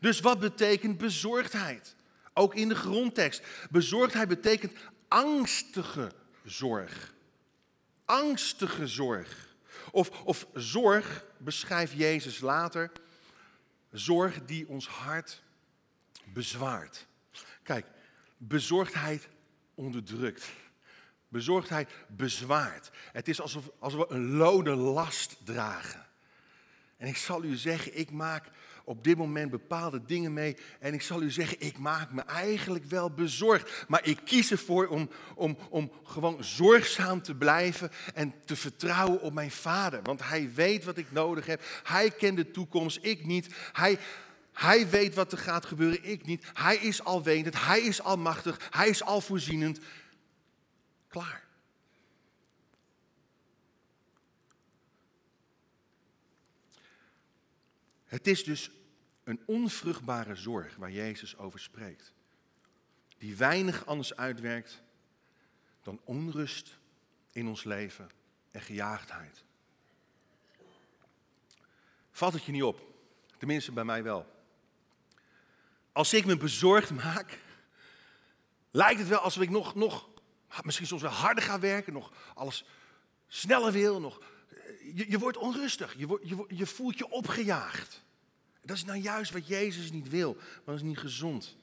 Dus 0.00 0.20
wat 0.20 0.40
betekent 0.40 0.98
bezorgdheid? 0.98 1.94
Ook 2.34 2.54
in 2.54 2.68
de 2.68 2.74
grondtekst. 2.74 3.42
Bezorgdheid 3.70 4.28
betekent 4.28 4.72
angstige 5.08 6.10
zorg. 6.44 7.12
Angstige 8.04 8.86
zorg. 8.86 9.51
Of, 9.92 10.22
of 10.24 10.46
zorg 10.54 11.24
beschrijft 11.38 11.92
Jezus 11.92 12.40
later. 12.40 12.92
Zorg 13.90 14.44
die 14.44 14.68
ons 14.68 14.88
hart 14.88 15.42
bezwaart. 16.24 17.06
Kijk, 17.62 17.86
bezorgdheid 18.36 19.28
onderdrukt. 19.74 20.50
Bezorgdheid 21.28 21.90
bezwaart. 22.08 22.90
Het 23.12 23.28
is 23.28 23.40
alsof, 23.40 23.70
we 23.80 24.06
een 24.08 24.30
lode 24.30 24.74
last 24.74 25.36
dragen. 25.44 26.06
En 26.96 27.08
ik 27.08 27.16
zal 27.16 27.44
u 27.44 27.56
zeggen, 27.56 27.98
ik 27.98 28.10
maak 28.10 28.48
op 28.84 29.04
dit 29.04 29.16
moment 29.16 29.50
bepaalde 29.50 30.04
dingen 30.04 30.32
mee. 30.32 30.56
En 30.78 30.94
ik 30.94 31.02
zal 31.02 31.22
u 31.22 31.30
zeggen, 31.30 31.60
ik 31.60 31.78
maak 31.78 32.12
me 32.12 32.22
eigenlijk 32.22 32.84
wel 32.84 33.10
bezorgd. 33.10 33.84
Maar 33.88 34.06
ik 34.06 34.18
kies 34.24 34.50
ervoor 34.50 34.86
om, 34.86 35.10
om, 35.34 35.56
om 35.70 35.92
gewoon 36.04 36.44
zorgzaam 36.44 37.22
te 37.22 37.34
blijven 37.34 37.90
en 38.14 38.34
te 38.44 38.56
vertrouwen 38.56 39.20
op 39.20 39.32
mijn 39.32 39.50
vader. 39.50 40.02
Want 40.02 40.28
hij 40.28 40.50
weet 40.54 40.84
wat 40.84 40.96
ik 40.96 41.12
nodig 41.12 41.46
heb. 41.46 41.62
Hij 41.82 42.10
kent 42.10 42.36
de 42.36 42.50
toekomst, 42.50 42.98
ik 43.00 43.24
niet. 43.24 43.54
Hij, 43.72 43.98
hij 44.52 44.88
weet 44.88 45.14
wat 45.14 45.32
er 45.32 45.38
gaat 45.38 45.66
gebeuren, 45.66 46.04
ik 46.04 46.26
niet. 46.26 46.44
Hij 46.52 46.76
is 46.76 47.04
alwetend, 47.04 47.64
hij 47.64 47.80
is 47.80 48.02
almachtig, 48.02 48.68
hij 48.70 48.88
is 48.88 49.02
alvoorzienend. 49.02 49.80
Klaar. 51.08 51.42
Het 58.12 58.26
is 58.26 58.44
dus 58.44 58.70
een 59.24 59.42
onvruchtbare 59.46 60.34
zorg 60.34 60.76
waar 60.76 60.90
Jezus 60.90 61.36
over 61.36 61.60
spreekt, 61.60 62.12
die 63.18 63.36
weinig 63.36 63.86
anders 63.86 64.16
uitwerkt 64.16 64.82
dan 65.82 66.00
onrust 66.04 66.78
in 67.30 67.48
ons 67.48 67.64
leven 67.64 68.10
en 68.50 68.60
gejaagdheid. 68.60 69.44
Valt 72.10 72.32
het 72.32 72.44
je 72.44 72.52
niet 72.52 72.62
op? 72.62 72.94
Tenminste 73.38 73.72
bij 73.72 73.84
mij 73.84 74.02
wel. 74.02 74.44
Als 75.92 76.12
ik 76.12 76.24
me 76.24 76.36
bezorgd 76.36 76.90
maak, 76.90 77.38
lijkt 78.70 79.00
het 79.00 79.08
wel 79.08 79.18
alsof 79.18 79.42
ik 79.42 79.50
nog, 79.50 79.74
nog 79.74 80.08
misschien 80.62 80.86
soms 80.86 81.02
wel 81.02 81.10
harder 81.10 81.44
ga 81.44 81.60
werken, 81.60 81.92
nog 81.92 82.12
alles 82.34 82.64
sneller 83.28 83.72
wil, 83.72 84.00
nog 84.00 84.20
je, 84.94 85.10
je 85.10 85.18
wordt 85.18 85.36
onrustig, 85.36 85.94
je, 85.98 86.18
je, 86.22 86.44
je 86.48 86.66
voelt 86.66 86.98
je 86.98 87.10
opgejaagd. 87.10 88.02
Dat 88.64 88.76
is 88.76 88.84
nou 88.84 88.98
juist 88.98 89.32
wat 89.32 89.46
Jezus 89.46 89.90
niet 89.90 90.08
wil, 90.08 90.34
want 90.34 90.64
dat 90.64 90.74
is 90.74 90.82
niet 90.82 90.98
gezond. 90.98 91.56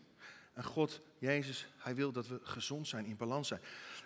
En 0.53 0.63
God, 0.63 1.01
Jezus, 1.19 1.67
hij 1.77 1.95
wil 1.95 2.11
dat 2.11 2.27
we 2.27 2.39
gezond 2.43 2.87
zijn, 2.87 3.05
in 3.05 3.17
balans 3.17 3.47
zijn. 3.47 3.61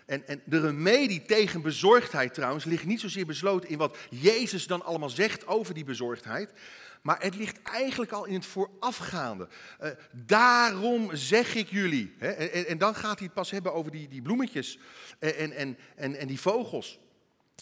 En, 0.06 0.28
en 0.28 0.42
de 0.46 0.60
remedie 0.60 1.22
tegen 1.22 1.62
bezorgdheid 1.62 2.34
trouwens 2.34 2.66
ligt 2.66 2.86
niet 2.86 3.00
zozeer 3.00 3.26
besloten 3.26 3.70
in 3.70 3.78
wat 3.78 3.98
Jezus 4.10 4.68
dan 4.68 4.84
allemaal 4.84 5.10
zegt 5.10 5.48
over 5.48 5.74
die 5.74 5.84
bezorgdheid. 5.84 6.54
Maar 7.02 7.22
het 7.22 7.36
ligt 7.36 7.62
eigenlijk 7.62 8.12
al 8.12 8.26
in 8.26 8.34
het 8.34 8.46
voorafgaande. 8.46 9.48
Uh, 9.82 9.90
daarom 10.12 11.16
zeg 11.16 11.56
ik 11.56 11.70
jullie. 11.70 12.14
Hè, 12.18 12.32
en, 12.32 12.68
en, 12.68 12.78
dan 12.78 12.96
gaat 12.96 13.18
hij 13.18 13.26
het 13.26 13.36
pas 13.36 13.52
hebben 13.52 13.74
over 13.74 13.92
die, 13.92 14.08
die 14.08 14.22
bloemetjes 14.22 14.80
en, 15.20 15.52
en, 15.52 15.78
en, 15.96 16.16
en 16.16 16.28
die 16.28 16.40
vogels. 16.40 17.00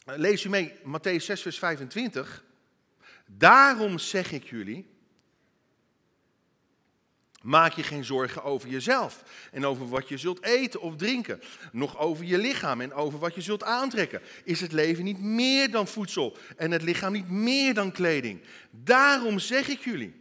Lees 0.06 0.44
u 0.44 0.50
mee, 0.50 0.74
Matthäus 0.84 1.26
6, 1.26 1.42
vers 1.42 1.60
25. 1.60 2.44
Daarom 3.26 4.00
zeg 4.00 4.32
ik 4.32 4.44
jullie, 4.44 4.90
maak 7.42 7.74
je 7.74 7.84
geen 7.84 8.04
zorgen 8.04 8.44
over 8.44 8.70
jezelf 8.70 9.24
en 9.52 9.66
over 9.66 9.90
wat 9.90 10.10
je 10.10 10.18
zult 10.18 10.44
eten 10.44 10.82
of 10.82 10.96
drinken, 10.96 11.42
nog 11.72 11.98
over 11.98 12.26
je 12.26 12.38
lichaam 12.38 12.82
en 12.82 12.94
over 12.94 13.20
wat 13.20 13.36
je 13.36 13.42
zult 13.42 13.64
aantrekken. 13.64 14.22
Is 14.44 14.62
het 14.62 14.72
leven 14.72 15.04
niet 15.04 15.20
meer 15.20 15.72
dan 15.72 15.88
voedsel 15.88 16.38
en 16.58 16.72
het 16.72 16.82
lichaam 16.82 17.12
niet 17.12 17.30
meer 17.30 17.74
dan 17.74 17.92
kleding? 17.92 18.42
Daarom 18.72 19.40
zeg 19.40 19.68
ik 19.68 19.80
jullie. 19.80 20.20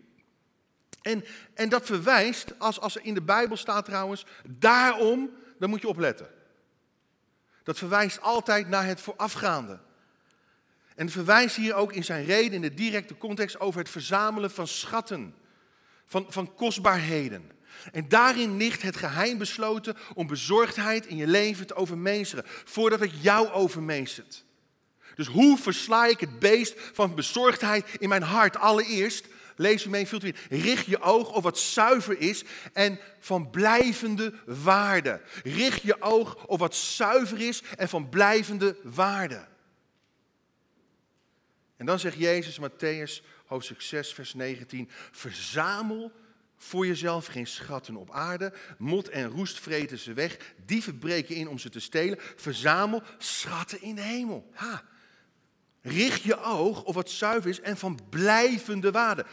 En, 1.02 1.24
en 1.54 1.68
dat 1.68 1.86
verwijst, 1.86 2.58
als, 2.58 2.80
als 2.80 2.96
er 2.96 3.04
in 3.04 3.14
de 3.14 3.22
Bijbel 3.22 3.56
staat 3.56 3.84
trouwens, 3.84 4.26
daarom, 4.48 5.30
dan 5.58 5.70
moet 5.70 5.80
je 5.80 5.88
opletten. 5.88 6.28
Dat 7.70 7.78
verwijst 7.78 8.20
altijd 8.20 8.68
naar 8.68 8.86
het 8.86 9.00
voorafgaande. 9.00 9.78
En 10.94 11.10
verwijst 11.10 11.56
hier 11.56 11.74
ook 11.74 11.92
in 11.92 12.04
zijn 12.04 12.24
reden, 12.24 12.52
in 12.52 12.60
de 12.60 12.74
directe 12.74 13.18
context, 13.18 13.60
over 13.60 13.80
het 13.80 13.88
verzamelen 13.88 14.50
van 14.50 14.66
schatten, 14.66 15.34
van, 16.06 16.26
van 16.28 16.54
kostbaarheden. 16.54 17.50
En 17.92 18.08
daarin 18.08 18.56
ligt 18.56 18.82
het 18.82 18.96
geheim 18.96 19.38
besloten 19.38 19.96
om 20.14 20.26
bezorgdheid 20.26 21.06
in 21.06 21.16
je 21.16 21.26
leven 21.26 21.66
te 21.66 21.74
overmeesteren, 21.74 22.44
voordat 22.46 23.00
het 23.00 23.22
jou 23.22 23.48
overmeestert. 23.48 24.44
Dus 25.14 25.26
hoe 25.26 25.58
versla 25.58 26.06
ik 26.06 26.20
het 26.20 26.38
beest 26.38 26.74
van 26.92 27.14
bezorgdheid 27.14 27.86
in 27.98 28.08
mijn 28.08 28.22
hart? 28.22 28.56
Allereerst 28.56 29.26
Lees 29.60 29.84
u 29.84 29.88
mee, 29.88 30.06
vult 30.06 30.24
u 30.24 30.26
in. 30.26 30.60
Richt 30.60 30.86
je 30.86 31.00
oog 31.00 31.32
op 31.32 31.42
wat 31.42 31.58
zuiver 31.58 32.20
is 32.20 32.44
en 32.72 32.98
van 33.18 33.50
blijvende 33.50 34.34
waarde. 34.46 35.20
Richt 35.42 35.82
je 35.82 36.02
oog 36.02 36.46
op 36.46 36.58
wat 36.58 36.74
zuiver 36.74 37.40
is 37.40 37.62
en 37.76 37.88
van 37.88 38.08
blijvende 38.08 38.76
waarde. 38.82 39.46
En 41.76 41.86
dan 41.86 41.98
zegt 41.98 42.16
Jezus, 42.16 42.60
Matthäus, 42.60 43.24
hoofdstuk 43.46 43.80
6, 43.80 44.12
vers 44.12 44.34
19. 44.34 44.90
Verzamel 45.10 46.12
voor 46.56 46.86
jezelf 46.86 47.26
geen 47.26 47.46
schatten 47.46 47.96
op 47.96 48.10
aarde. 48.10 48.52
Mot 48.78 49.08
en 49.08 49.28
roest 49.28 49.60
vreten 49.60 49.98
ze 49.98 50.12
weg. 50.12 50.36
Dieven 50.66 50.98
breken 50.98 51.34
in 51.34 51.48
om 51.48 51.58
ze 51.58 51.68
te 51.68 51.80
stelen. 51.80 52.18
Verzamel 52.36 53.02
schatten 53.18 53.82
in 53.82 53.94
de 53.94 54.02
hemel. 54.02 54.50
Ha, 54.52 54.84
Richt 55.82 56.22
je 56.22 56.42
oog 56.42 56.84
op 56.84 56.94
wat 56.94 57.10
zuiver 57.10 57.50
is 57.50 57.60
en 57.60 57.76
van 57.76 57.98
blijvende 58.08 58.90
waarde. 58.90 59.26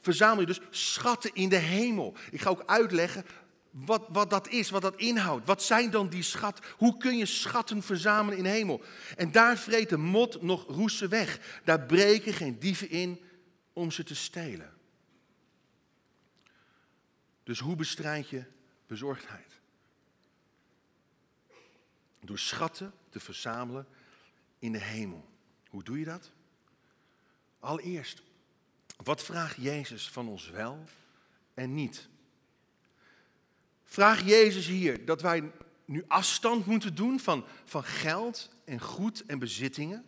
Verzamel 0.00 0.40
je 0.40 0.46
dus 0.46 0.60
schatten 0.70 1.34
in 1.34 1.48
de 1.48 1.56
hemel. 1.56 2.14
Ik 2.30 2.40
ga 2.40 2.50
ook 2.50 2.62
uitleggen 2.66 3.24
wat, 3.70 4.06
wat 4.08 4.30
dat 4.30 4.48
is, 4.48 4.70
wat 4.70 4.82
dat 4.82 4.96
inhoudt. 4.96 5.46
Wat 5.46 5.62
zijn 5.62 5.90
dan 5.90 6.08
die 6.08 6.22
schatten? 6.22 6.64
Hoe 6.76 6.96
kun 6.96 7.16
je 7.16 7.26
schatten 7.26 7.82
verzamelen 7.82 8.38
in 8.38 8.42
de 8.42 8.48
hemel? 8.48 8.82
En 9.16 9.32
daar 9.32 9.58
vreet 9.58 9.88
de 9.88 9.96
mot 9.96 10.42
nog 10.42 10.66
roesten 10.66 11.08
weg. 11.08 11.60
Daar 11.64 11.80
breken 11.80 12.32
geen 12.32 12.58
dieven 12.58 12.90
in 12.90 13.20
om 13.72 13.90
ze 13.90 14.04
te 14.04 14.14
stelen. 14.14 14.72
Dus 17.42 17.58
hoe 17.58 17.76
bestrijd 17.76 18.28
je 18.28 18.44
bezorgdheid? 18.86 19.60
Door 22.20 22.38
schatten 22.38 22.92
te 23.08 23.20
verzamelen 23.20 23.86
in 24.58 24.72
de 24.72 24.78
hemel. 24.78 25.28
Hoe 25.70 25.82
doe 25.82 25.98
je 25.98 26.04
dat? 26.04 26.30
Allereerst, 27.58 28.22
wat 28.96 29.22
vraagt 29.22 29.56
Jezus 29.56 30.10
van 30.10 30.28
ons 30.28 30.50
wel 30.50 30.84
en 31.54 31.74
niet? 31.74 32.08
vraagt 33.84 34.24
Jezus 34.24 34.66
hier 34.66 35.04
dat 35.04 35.22
wij 35.22 35.50
nu 35.84 36.04
afstand 36.06 36.66
moeten 36.66 36.94
doen 36.94 37.20
van, 37.20 37.44
van 37.64 37.84
geld 37.84 38.50
en 38.64 38.80
goed 38.80 39.24
en 39.26 39.38
bezittingen. 39.38 40.04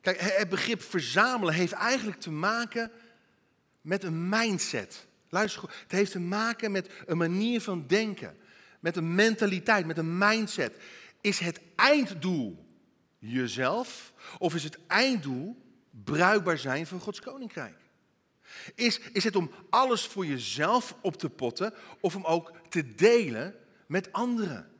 Kijk, 0.00 0.20
het 0.20 0.48
begrip 0.48 0.82
verzamelen 0.82 1.54
heeft 1.54 1.72
eigenlijk 1.72 2.20
te 2.20 2.30
maken 2.30 2.90
met 3.80 4.04
een 4.04 4.28
mindset. 4.28 5.06
Luister 5.28 5.60
goed, 5.60 5.74
het 5.82 5.92
heeft 5.92 6.12
te 6.12 6.20
maken 6.20 6.72
met 6.72 6.90
een 7.06 7.16
manier 7.16 7.60
van 7.60 7.86
denken, 7.86 8.36
met 8.80 8.96
een 8.96 9.14
mentaliteit, 9.14 9.86
met 9.86 9.98
een 9.98 10.18
mindset. 10.18 10.76
Is 11.20 11.38
het 11.38 11.60
einddoel 11.76 12.67
jezelf 13.18 14.12
of 14.38 14.54
is 14.54 14.64
het 14.64 14.78
einddoel 14.86 15.56
bruikbaar 16.04 16.58
zijn 16.58 16.86
voor 16.86 17.00
Gods 17.00 17.20
koninkrijk? 17.20 17.76
Is, 18.74 18.98
is 18.98 19.24
het 19.24 19.36
om 19.36 19.50
alles 19.70 20.06
voor 20.06 20.26
jezelf 20.26 20.94
op 21.00 21.16
te 21.16 21.30
potten 21.30 21.74
of 22.00 22.16
om 22.16 22.24
ook 22.24 22.52
te 22.68 22.94
delen 22.94 23.54
met 23.86 24.12
anderen? 24.12 24.70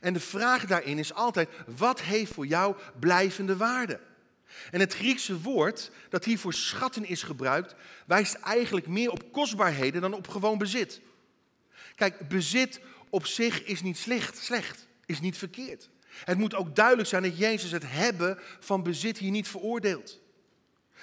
En 0.00 0.12
de 0.12 0.20
vraag 0.20 0.66
daarin 0.66 0.98
is 0.98 1.14
altijd, 1.14 1.48
wat 1.66 2.00
heeft 2.00 2.32
voor 2.32 2.46
jou 2.46 2.76
blijvende 2.98 3.56
waarde? 3.56 4.00
En 4.70 4.80
het 4.80 4.94
Griekse 4.94 5.40
woord 5.40 5.90
dat 6.08 6.24
hier 6.24 6.38
voor 6.38 6.54
schatten 6.54 7.04
is 7.04 7.22
gebruikt, 7.22 7.74
wijst 8.06 8.34
eigenlijk 8.34 8.86
meer 8.86 9.10
op 9.10 9.32
kostbaarheden 9.32 10.00
dan 10.00 10.14
op 10.14 10.28
gewoon 10.28 10.58
bezit. 10.58 11.00
Kijk, 11.94 12.28
bezit 12.28 12.80
op 13.10 13.26
zich 13.26 13.64
is 13.64 13.82
niet 13.82 13.98
slecht, 13.98 14.36
slecht 14.36 14.86
is 15.06 15.20
niet 15.20 15.38
verkeerd. 15.38 15.88
Het 16.24 16.38
moet 16.38 16.54
ook 16.54 16.76
duidelijk 16.76 17.08
zijn 17.08 17.22
dat 17.22 17.38
Jezus 17.38 17.70
het 17.70 17.84
hebben 17.86 18.38
van 18.60 18.82
bezit 18.82 19.18
hier 19.18 19.30
niet 19.30 19.48
veroordeelt. 19.48 20.20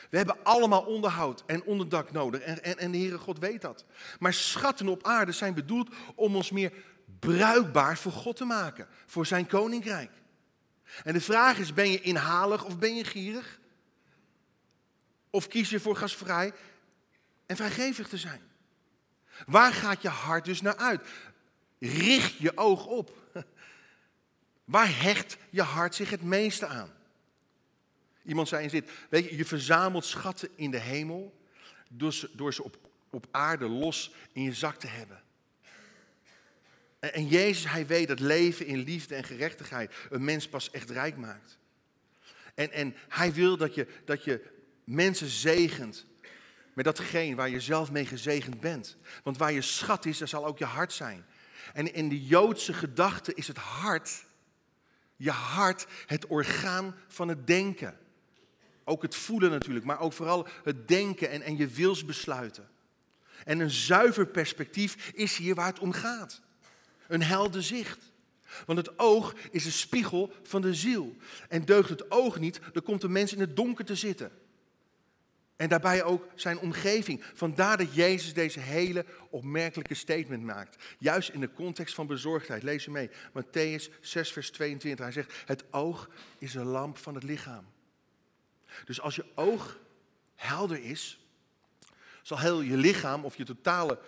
We 0.10 0.18
hebben 0.18 0.44
allemaal 0.44 0.82
onderhoud 0.82 1.44
en 1.46 1.64
onderdak 1.64 2.12
nodig 2.12 2.42
en, 2.42 2.64
en, 2.64 2.78
en 2.78 2.92
de 2.92 2.98
Heere 2.98 3.18
God 3.18 3.40
weet 3.40 3.62
dat. 3.62 3.86
Maar 4.20 4.34
schatten 4.34 4.88
op 4.88 5.04
aarde 5.04 5.32
zijn 5.32 5.54
bedoeld 5.54 5.90
om 6.16 6.36
ons 6.36 6.52
meer 6.52 6.74
bruikbaar 7.20 7.98
voor 7.98 8.12
God 8.12 8.36
te 8.36 8.46
maken, 8.46 8.88
voor 9.06 9.26
zijn 9.26 9.48
koninkrijk. 9.48 10.12
En 11.04 11.14
de 11.14 11.22
vraag 11.22 11.58
is, 11.58 11.74
ben 11.74 11.92
je 11.92 12.02
inhalig 12.02 12.64
of 12.64 12.78
ben 12.78 12.96
je 12.96 13.04
gierig? 13.04 13.60
Of 15.30 15.48
kies 15.48 15.70
je 15.70 15.80
voor 15.80 15.96
gasvrij 15.96 16.54
en 17.46 17.56
vrijgevig 17.56 18.08
te 18.08 18.18
zijn? 18.18 18.42
Waar 19.46 19.74
gaat 19.74 20.02
je 20.02 20.10
hart 20.10 20.46
dus 20.46 20.62
naar 20.62 20.76
uit? 20.76 21.08
Richt 21.80 22.38
je 22.38 22.58
oog 22.58 22.86
op. 22.86 23.25
Waar 24.66 25.00
hecht 25.02 25.38
je 25.50 25.62
hart 25.62 25.96
zich 25.96 26.10
het 26.10 26.22
meeste 26.22 26.68
aan? 26.68 26.94
Iemand 28.24 28.48
zei 28.48 28.64
in 28.64 28.70
zit, 28.70 28.90
weet 29.10 29.30
je, 29.30 29.38
je 29.38 29.46
verzamelt 29.46 30.06
schatten 30.06 30.50
in 30.56 30.72
de 30.72 30.80
hemel 30.80 31.40
door 31.88 32.54
ze, 32.54 32.64
op, 32.64 32.78
op 33.10 33.28
aarde 33.32 33.68
los 33.68 34.12
in 34.34 34.44
je 34.44 34.54
zak 34.54 34.76
te 34.76 34.88
hebben. 34.88 35.24
En, 37.00 37.14
en 37.14 37.28
Jezus, 37.28 37.72
hij 37.72 37.88
weet 37.88 38.08
dat 38.08 38.20
leven 38.20 38.66
in 38.66 38.78
liefde 38.78 39.16
en 39.16 39.24
gerechtigheid 39.24 39.96
een 40.10 40.24
mens 40.24 40.48
pas 40.48 40.72
echt 40.72 40.90
rijk 40.90 41.18
maakt. 41.18 41.58
En, 42.56 42.72
en 42.72 42.96
hij 43.10 43.34
wil 43.34 43.58
dat 43.58 43.76
je, 43.76 43.88
dat 44.06 44.24
je 44.24 44.42
mensen 44.84 45.28
zegent 45.28 46.06
met 46.74 46.86
datgene 46.86 47.36
waar 47.36 47.50
je 47.50 47.60
zelf 47.60 47.92
mee 47.92 48.06
gezegend 48.06 48.60
bent. 48.60 48.98
Want 49.24 49.38
waar 49.38 49.52
je 49.52 49.62
schat 49.62 50.06
is, 50.06 50.18
daar 50.18 50.28
zal 50.28 50.46
ook 50.46 50.58
je 50.58 50.66
hart 50.66 50.94
zijn. 50.94 51.26
En 51.74 51.94
in 51.94 52.10
de 52.10 52.26
Joodse 52.26 52.74
gedachte 52.74 53.34
is 53.34 53.48
het 53.48 53.58
hart, 53.58 54.26
je 55.16 55.32
hart, 55.32 55.86
het 56.06 56.26
orgaan 56.28 56.96
van 57.08 57.28
het 57.28 57.48
denken. 57.48 57.98
Ook 58.84 59.02
het 59.02 59.16
voelen 59.16 59.52
natuurlijk, 59.52 59.86
maar 59.86 60.00
ook 60.00 60.14
vooral 60.14 60.48
het 60.64 60.88
denken 60.88 61.30
en, 61.30 61.42
en 61.42 61.58
je 61.58 61.68
wilsbesluiten. 61.68 62.70
En 63.46 63.60
een 63.60 63.72
zuiver 63.72 64.28
perspectief 64.28 65.12
is 65.14 65.38
hier 65.38 65.56
waar 65.56 65.68
het 65.68 65.80
om 65.80 65.92
gaat. 65.92 66.42
Een 67.08 67.24
helder 67.24 67.64
zicht. 67.64 68.14
Want 68.66 68.78
het 68.78 69.00
oog 69.00 69.36
is 69.52 69.66
een 69.66 69.72
spiegel 69.72 70.34
van 70.44 70.62
de 70.62 70.74
ziel. 70.74 71.16
En 71.50 71.66
deugt 71.66 71.90
het 71.90 72.12
oog 72.12 72.40
niet, 72.40 72.60
dan 72.74 72.84
komt 72.84 73.02
de 73.02 73.10
mens 73.10 73.34
in 73.34 73.40
het 73.40 73.56
donker 73.56 73.86
te 73.86 73.96
zitten. 73.96 74.32
En 75.56 75.70
daarbij 75.70 76.04
ook 76.04 76.28
zijn 76.36 76.60
omgeving. 76.60 77.24
Vandaar 77.34 77.78
dat 77.78 77.94
Jezus 77.94 78.34
deze 78.34 78.60
hele 78.60 79.06
opmerkelijke 79.30 79.94
statement 79.94 80.44
maakt. 80.44 80.84
Juist 81.00 81.30
in 81.30 81.40
de 81.40 81.54
context 81.54 81.96
van 81.96 82.08
bezorgdheid. 82.08 82.64
Lees 82.64 82.86
je 82.86 82.92
mee. 82.92 83.10
Matthäus 83.10 84.00
6, 84.02 84.32
vers 84.32 84.52
22. 84.52 85.06
Hij 85.06 85.14
zegt: 85.14 85.34
Het 85.46 85.64
oog 85.72 86.10
is 86.38 86.54
een 86.54 86.66
lamp 86.66 86.98
van 86.98 87.16
het 87.16 87.24
lichaam. 87.24 87.66
Dus 88.86 89.02
als 89.02 89.16
je 89.16 89.26
oog 89.36 89.80
helder 90.36 90.84
is, 90.84 91.20
zal 92.22 92.40
heel 92.40 92.62
je 92.62 92.78
lichaam 92.78 93.26
of 93.26 93.38
je 93.38 93.44
totale 93.44 94.00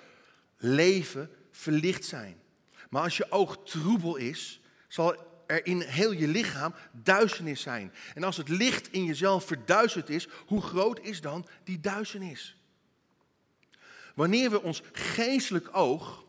leven 0.58 1.30
verlicht 1.52 2.06
zijn. 2.06 2.42
Maar 2.90 3.02
als 3.04 3.18
je 3.18 3.32
oog 3.32 3.58
troebel 3.64 4.16
is, 4.16 4.62
zal 4.88 5.27
er 5.48 5.66
in 5.66 5.82
heel 5.82 6.12
je 6.12 6.28
lichaam 6.28 6.74
duisternis 6.92 7.62
zijn. 7.62 7.94
En 8.14 8.24
als 8.24 8.38
het 8.38 8.50
licht 8.50 8.92
in 8.92 9.04
jezelf 9.04 9.46
verduisterd 9.46 10.10
is, 10.10 10.28
hoe 10.46 10.62
groot 10.62 11.00
is 11.00 11.22
dan 11.22 11.48
die 11.64 11.80
duisternis? 11.80 12.58
Wanneer 14.16 14.50
we 14.50 14.62
ons 14.62 14.82
geestelijk 14.92 15.78
oog, 15.78 16.26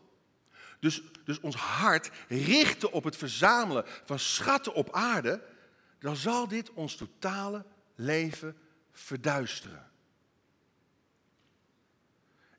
dus, 0.79 1.01
dus 1.25 1.39
ons 1.39 1.55
hart, 1.55 2.11
richten 2.27 2.91
op 2.91 3.03
het 3.03 3.15
verzamelen 3.15 3.85
van 4.05 4.19
schatten 4.19 4.73
op 4.73 4.91
aarde, 4.91 5.41
dan 5.99 6.15
zal 6.15 6.47
dit 6.47 6.73
ons 6.73 6.95
totale 6.95 7.65
leven 7.95 8.57
verduisteren. 8.91 9.91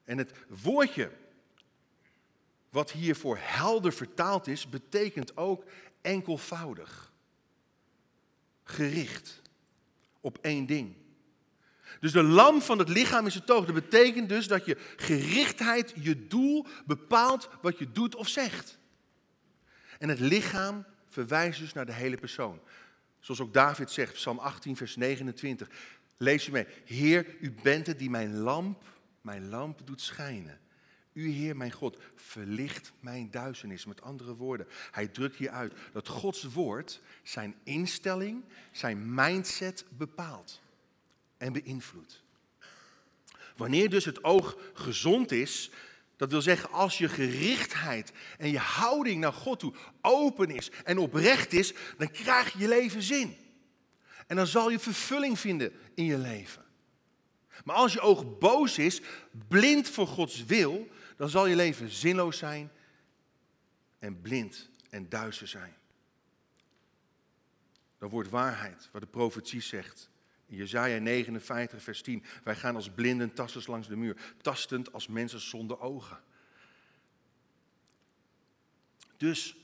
En 0.05 0.19
het 0.19 0.33
woordje 0.49 1.11
wat 2.71 2.93
hiervoor 2.93 3.39
helder 3.41 3.93
vertaald 3.93 4.47
is, 4.47 4.69
betekent 4.69 5.37
ook 5.37 5.65
enkelvoudig. 6.01 7.13
Gericht 8.63 9.43
op 10.21 10.39
één 10.41 10.67
ding. 10.67 10.95
Dus 12.01 12.13
de 12.13 12.23
lam 12.23 12.63
van 12.63 12.79
het 12.79 12.89
lichaam 12.89 13.27
is 13.27 13.35
het 13.35 13.47
toog. 13.47 13.65
Dat 13.65 13.75
betekent 13.75 14.29
dus 14.29 14.47
dat 14.47 14.65
je 14.65 14.77
gerichtheid, 14.97 15.93
je 16.01 16.27
doel, 16.27 16.67
bepaalt 16.87 17.49
wat 17.63 17.79
je 17.79 17.93
doet 17.93 18.15
of 18.15 18.29
zegt. 18.29 18.79
En 19.99 20.09
het 20.09 20.21
lichaam 20.21 20.85
verwijst 21.09 21.61
dus 21.61 21.73
naar 21.73 21.87
de 21.87 21.93
hele 21.93 22.17
persoon. 22.17 22.61
Zoals 23.19 23.41
ook 23.41 23.53
David 23.53 23.91
zegt, 23.91 24.13
Psalm 24.13 24.39
18, 24.39 24.77
vers 24.77 24.97
29. 24.97 25.69
Lees 26.17 26.45
je 26.45 26.53
mee. 26.53 26.67
Heer, 26.85 27.37
u 27.41 27.55
bent 27.63 27.87
het 27.87 27.99
die 27.99 28.11
mijn 28.11 28.37
lamp, 28.37 28.83
mijn 29.21 29.49
lamp 29.49 29.87
doet 29.87 30.01
schijnen. 30.01 30.61
U, 31.13 31.31
Heer, 31.31 31.57
mijn 31.57 31.73
God, 31.73 31.99
verlicht 32.15 32.93
mijn 33.01 33.31
duisternis. 33.31 33.85
Met 33.85 34.03
andere 34.03 34.35
woorden, 34.35 34.67
hij 34.91 35.09
drukt 35.09 35.37
hier 35.37 35.51
uit 35.51 35.73
dat 35.93 36.09
Gods 36.09 36.45
woord 36.45 37.01
zijn 37.23 37.55
instelling, 37.63 38.45
zijn 38.73 39.15
mindset 39.15 39.85
bepaalt 39.89 40.61
en 41.37 41.53
beïnvloedt. 41.53 42.23
Wanneer 43.57 43.91
dus 43.91 44.05
het 44.05 44.25
oog 44.25 44.57
gezond 44.73 45.33
is, 45.33 45.71
dat 46.17 46.31
wil 46.31 46.43
zeggen 46.43 46.71
als 46.71 46.99
je 46.99 47.09
gerichtheid 47.09 48.13
en 48.39 48.51
je 48.51 48.59
houding 48.59 49.21
naar 49.21 49.33
God 49.33 49.59
toe 49.59 49.75
open 50.01 50.51
is 50.51 50.71
en 50.85 50.99
oprecht 50.99 51.53
is, 51.53 51.73
dan 51.99 52.11
krijg 52.11 52.59
je 52.59 52.69
leven 52.69 53.03
zin. 53.03 53.37
En 54.27 54.37
dan 54.37 54.47
zal 54.47 54.71
je 54.71 54.79
vervulling 54.79 55.39
vinden 55.39 55.73
in 55.95 56.05
je 56.05 56.19
leven. 56.19 56.65
Maar 57.65 57.77
als 57.77 57.93
je 57.93 58.01
oog 58.01 58.39
boos 58.39 58.79
is, 58.79 59.01
blind 59.49 59.89
voor 59.89 60.07
Gods 60.07 60.45
wil, 60.45 60.89
dan 61.21 61.29
zal 61.29 61.47
je 61.47 61.57
leven 61.57 61.91
zinloos 61.91 62.39
zijn 62.39 62.71
en 63.99 64.21
blind 64.21 64.71
en 64.91 65.09
duister 65.09 65.49
zijn. 65.49 65.77
Dan 67.99 68.09
wordt 68.09 68.29
waarheid, 68.29 68.89
wat 68.93 69.01
de 69.01 69.07
profetie 69.07 69.61
zegt. 69.61 70.11
In 70.47 70.57
Jezaja 70.57 70.99
59, 70.99 71.83
vers 71.83 72.03
10. 72.03 72.25
Wij 72.45 72.57
gaan 72.57 72.75
als 72.75 72.91
blinden 72.91 73.33
tasters 73.33 73.67
langs 73.67 73.89
de 73.89 73.97
muur, 73.97 74.35
tastend 74.43 74.93
als 74.93 75.07
mensen 75.07 75.41
zonder 75.41 75.81
ogen. 75.81 76.23
Dus 79.17 79.57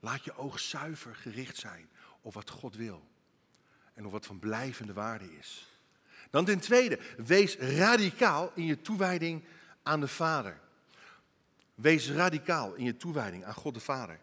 laat 0.00 0.24
je 0.24 0.36
oog 0.36 0.60
zuiver 0.60 1.14
gericht 1.14 1.56
zijn 1.56 1.88
op 2.20 2.34
wat 2.34 2.50
God 2.50 2.76
wil 2.76 3.08
en 3.94 4.06
op 4.06 4.12
wat 4.12 4.26
van 4.26 4.38
blijvende 4.38 4.92
waarde 4.92 5.36
is. 5.38 5.67
Dan 6.30 6.44
ten 6.44 6.60
tweede, 6.60 6.98
wees 7.16 7.56
radicaal 7.56 8.52
in 8.54 8.64
je 8.64 8.80
toewijding 8.80 9.44
aan 9.82 10.00
de 10.00 10.08
Vader. 10.08 10.60
Wees 11.74 12.10
radicaal 12.10 12.74
in 12.74 12.84
je 12.84 12.96
toewijding 12.96 13.44
aan 13.44 13.54
God 13.54 13.74
de 13.74 13.80
Vader. 13.80 14.20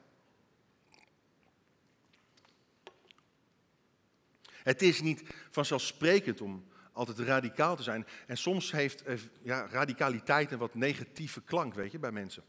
Het 4.50 4.82
is 4.82 5.02
niet 5.02 5.24
vanzelfsprekend 5.52 6.42
om 6.42 6.66
altijd 6.92 7.20
radicaal 7.20 7.76
te 7.76 7.84
zijn. 7.84 8.06
En 8.28 8.38
soms 8.38 8.72
heeft 8.72 9.04
ja, 9.42 9.68
radicaliteit 9.72 10.52
een 10.52 10.58
wat 10.58 10.76
negatieve 10.76 11.42
klank, 11.42 11.74
weet 11.74 11.92
je, 11.92 12.00
bij 12.00 12.12
mensen. 12.12 12.44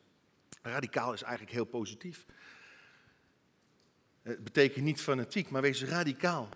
Radicaal 0.63 1.13
is 1.13 1.23
eigenlijk 1.23 1.53
heel 1.53 1.65
positief. 1.65 2.27
Het 4.23 4.45
betekent 4.45 4.85
niet 4.85 5.01
fanatiek, 5.01 5.51
maar 5.51 5.63
wees 5.63 5.85
radicaal. 5.85 6.49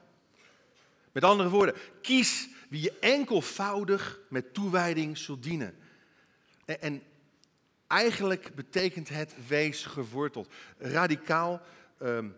Met 1.13 1.25
andere 1.25 1.49
woorden, 1.49 1.75
kies 2.03 2.49
wie 2.71 2.83
je 2.83 2.99
enkelvoudig 3.01 4.21
met 4.29 4.55
toewijding 4.55 5.19
zult 5.19 5.43
dienen. 5.43 5.75
En, 6.65 6.81
en 6.81 7.03
Eigenlijk 7.91 8.55
betekent 8.55 9.09
het 9.09 9.35
wees 9.49 9.85
geworteld. 9.85 10.49
Radicaal, 10.79 11.63
ehm, 11.99 12.29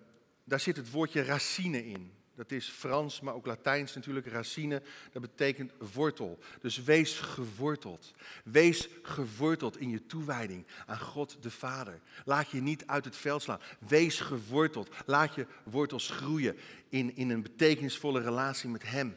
daar 0.45 0.61
zit 0.61 0.77
het 0.77 0.91
woordje 0.91 1.23
racine 1.23 1.87
in. 1.87 2.13
Dat 2.35 2.51
is 2.51 2.69
Frans, 2.69 3.21
maar 3.21 3.35
ook 3.35 3.47
Latijns 3.47 3.95
natuurlijk. 3.95 4.27
Racine, 4.27 4.83
dat 5.13 5.23
betekent 5.23 5.73
wortel. 5.93 6.39
Dus 6.61 6.83
wees 6.83 7.19
geworteld. 7.19 8.15
Wees 8.45 8.89
geworteld 9.03 9.79
in 9.79 9.91
je 9.91 10.07
toewijding 10.07 10.67
aan 10.87 11.01
God 11.01 11.37
de 11.41 11.51
Vader. 11.51 12.01
Laat 12.25 12.51
je 12.51 12.61
niet 12.61 12.87
uit 12.87 13.05
het 13.05 13.17
veld 13.17 13.43
slaan. 13.43 13.61
Wees 13.89 14.21
geworteld. 14.21 14.89
Laat 15.07 15.35
je 15.35 15.47
wortels 15.63 16.11
groeien 16.11 16.57
in, 16.89 17.17
in 17.17 17.31
een 17.31 17.43
betekenisvolle 17.43 18.21
relatie 18.21 18.69
met 18.71 18.83
Hem. 18.83 19.17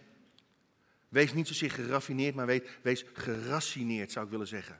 Wees 1.16 1.34
niet 1.34 1.48
zozeer 1.48 1.72
geraffineerd, 1.72 2.36
maar 2.36 2.62
wees 2.82 3.06
geracineerd, 3.14 4.12
zou 4.12 4.26
ik 4.26 4.32
willen 4.32 4.48
zeggen. 4.48 4.80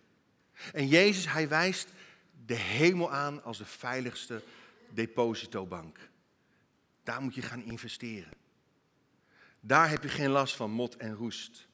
En 0.74 0.88
Jezus, 0.88 1.28
hij 1.28 1.48
wijst 1.48 1.90
de 2.46 2.56
hemel 2.56 3.12
aan 3.12 3.44
als 3.44 3.58
de 3.58 3.66
veiligste 3.66 4.42
depositobank. 4.90 5.98
Daar 7.04 7.22
moet 7.22 7.36
je 7.36 7.42
gaan 7.42 7.64
investeren. 7.64 8.32
Daar 9.60 9.90
heb 9.90 10.04
je 10.04 10.10
geen 10.10 10.30
last 10.30 10.56
van 10.56 10.72
mot 10.72 10.98
en 10.98 11.14
roest. 11.14 11.68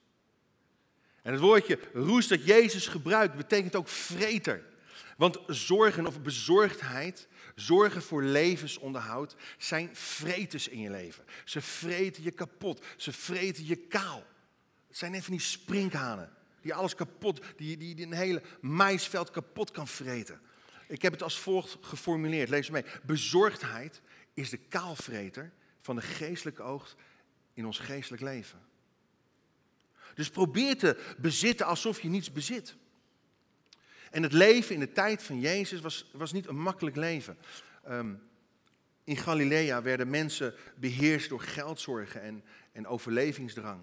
En 1.21 1.32
het 1.32 1.41
woordje 1.41 1.80
roest 1.93 2.30
dat 2.30 2.45
Jezus 2.45 2.88
gebruikt 2.88 3.36
betekent 3.36 3.76
ook 3.76 3.88
vreter. 3.88 4.63
Want 5.17 5.39
zorgen 5.47 6.08
of 6.08 6.21
bezorgdheid, 6.21 7.28
zorgen 7.56 8.02
voor 8.02 8.24
levensonderhoud, 8.24 9.36
zijn 9.58 9.89
vreters 9.93 10.67
in 10.67 10.80
je 10.80 10.89
leven. 10.89 11.24
Ze 11.45 11.62
vreten 11.62 12.24
je 12.24 12.32
kapot, 12.32 12.86
ze 12.97 13.12
vreten 13.12 13.65
je 13.65 13.76
kaal. 13.76 14.30
Het 14.91 14.99
zijn 14.99 15.13
even 15.13 15.32
die 15.32 15.39
sprinkhanen 15.39 16.30
die 16.62 16.73
alles 16.73 16.95
kapot, 16.95 17.41
die, 17.56 17.77
die, 17.77 17.95
die 17.95 18.06
een 18.06 18.13
hele 18.13 18.41
maisveld 18.62 19.32
kapot 19.32 19.71
kan 19.71 19.88
vreten. 19.88 20.41
Ik 20.88 21.01
heb 21.01 21.12
het 21.12 21.23
als 21.23 21.39
volgt 21.39 21.77
geformuleerd, 21.82 22.49
lees 22.49 22.69
mee. 22.69 22.86
Bezorgdheid 23.04 24.01
is 24.34 24.49
de 24.49 24.58
kaalvreter 24.58 25.51
van 25.80 25.95
de 25.95 26.01
geestelijke 26.01 26.62
oog 26.62 26.95
in 27.54 27.65
ons 27.65 27.80
geestelijk 27.80 28.23
leven. 28.23 28.60
Dus 30.15 30.30
probeer 30.30 30.77
te 30.77 31.13
bezitten 31.17 31.65
alsof 31.65 32.01
je 32.01 32.10
niets 32.10 32.32
bezit. 32.32 32.75
En 34.10 34.23
het 34.23 34.34
leven 34.34 34.73
in 34.73 34.80
de 34.80 34.91
tijd 34.91 35.23
van 35.23 35.39
Jezus 35.39 35.82
was, 35.82 36.10
was 36.13 36.32
niet 36.32 36.47
een 36.47 36.60
makkelijk 36.60 36.95
leven. 36.95 37.38
Um, 37.89 38.21
in 39.04 39.17
Galilea 39.17 39.82
werden 39.82 40.10
mensen 40.10 40.54
beheerst 40.75 41.30
door 41.30 41.41
geldzorgen 41.41 42.21
en, 42.21 42.43
en 42.71 42.88
overlevingsdrang. 42.88 43.82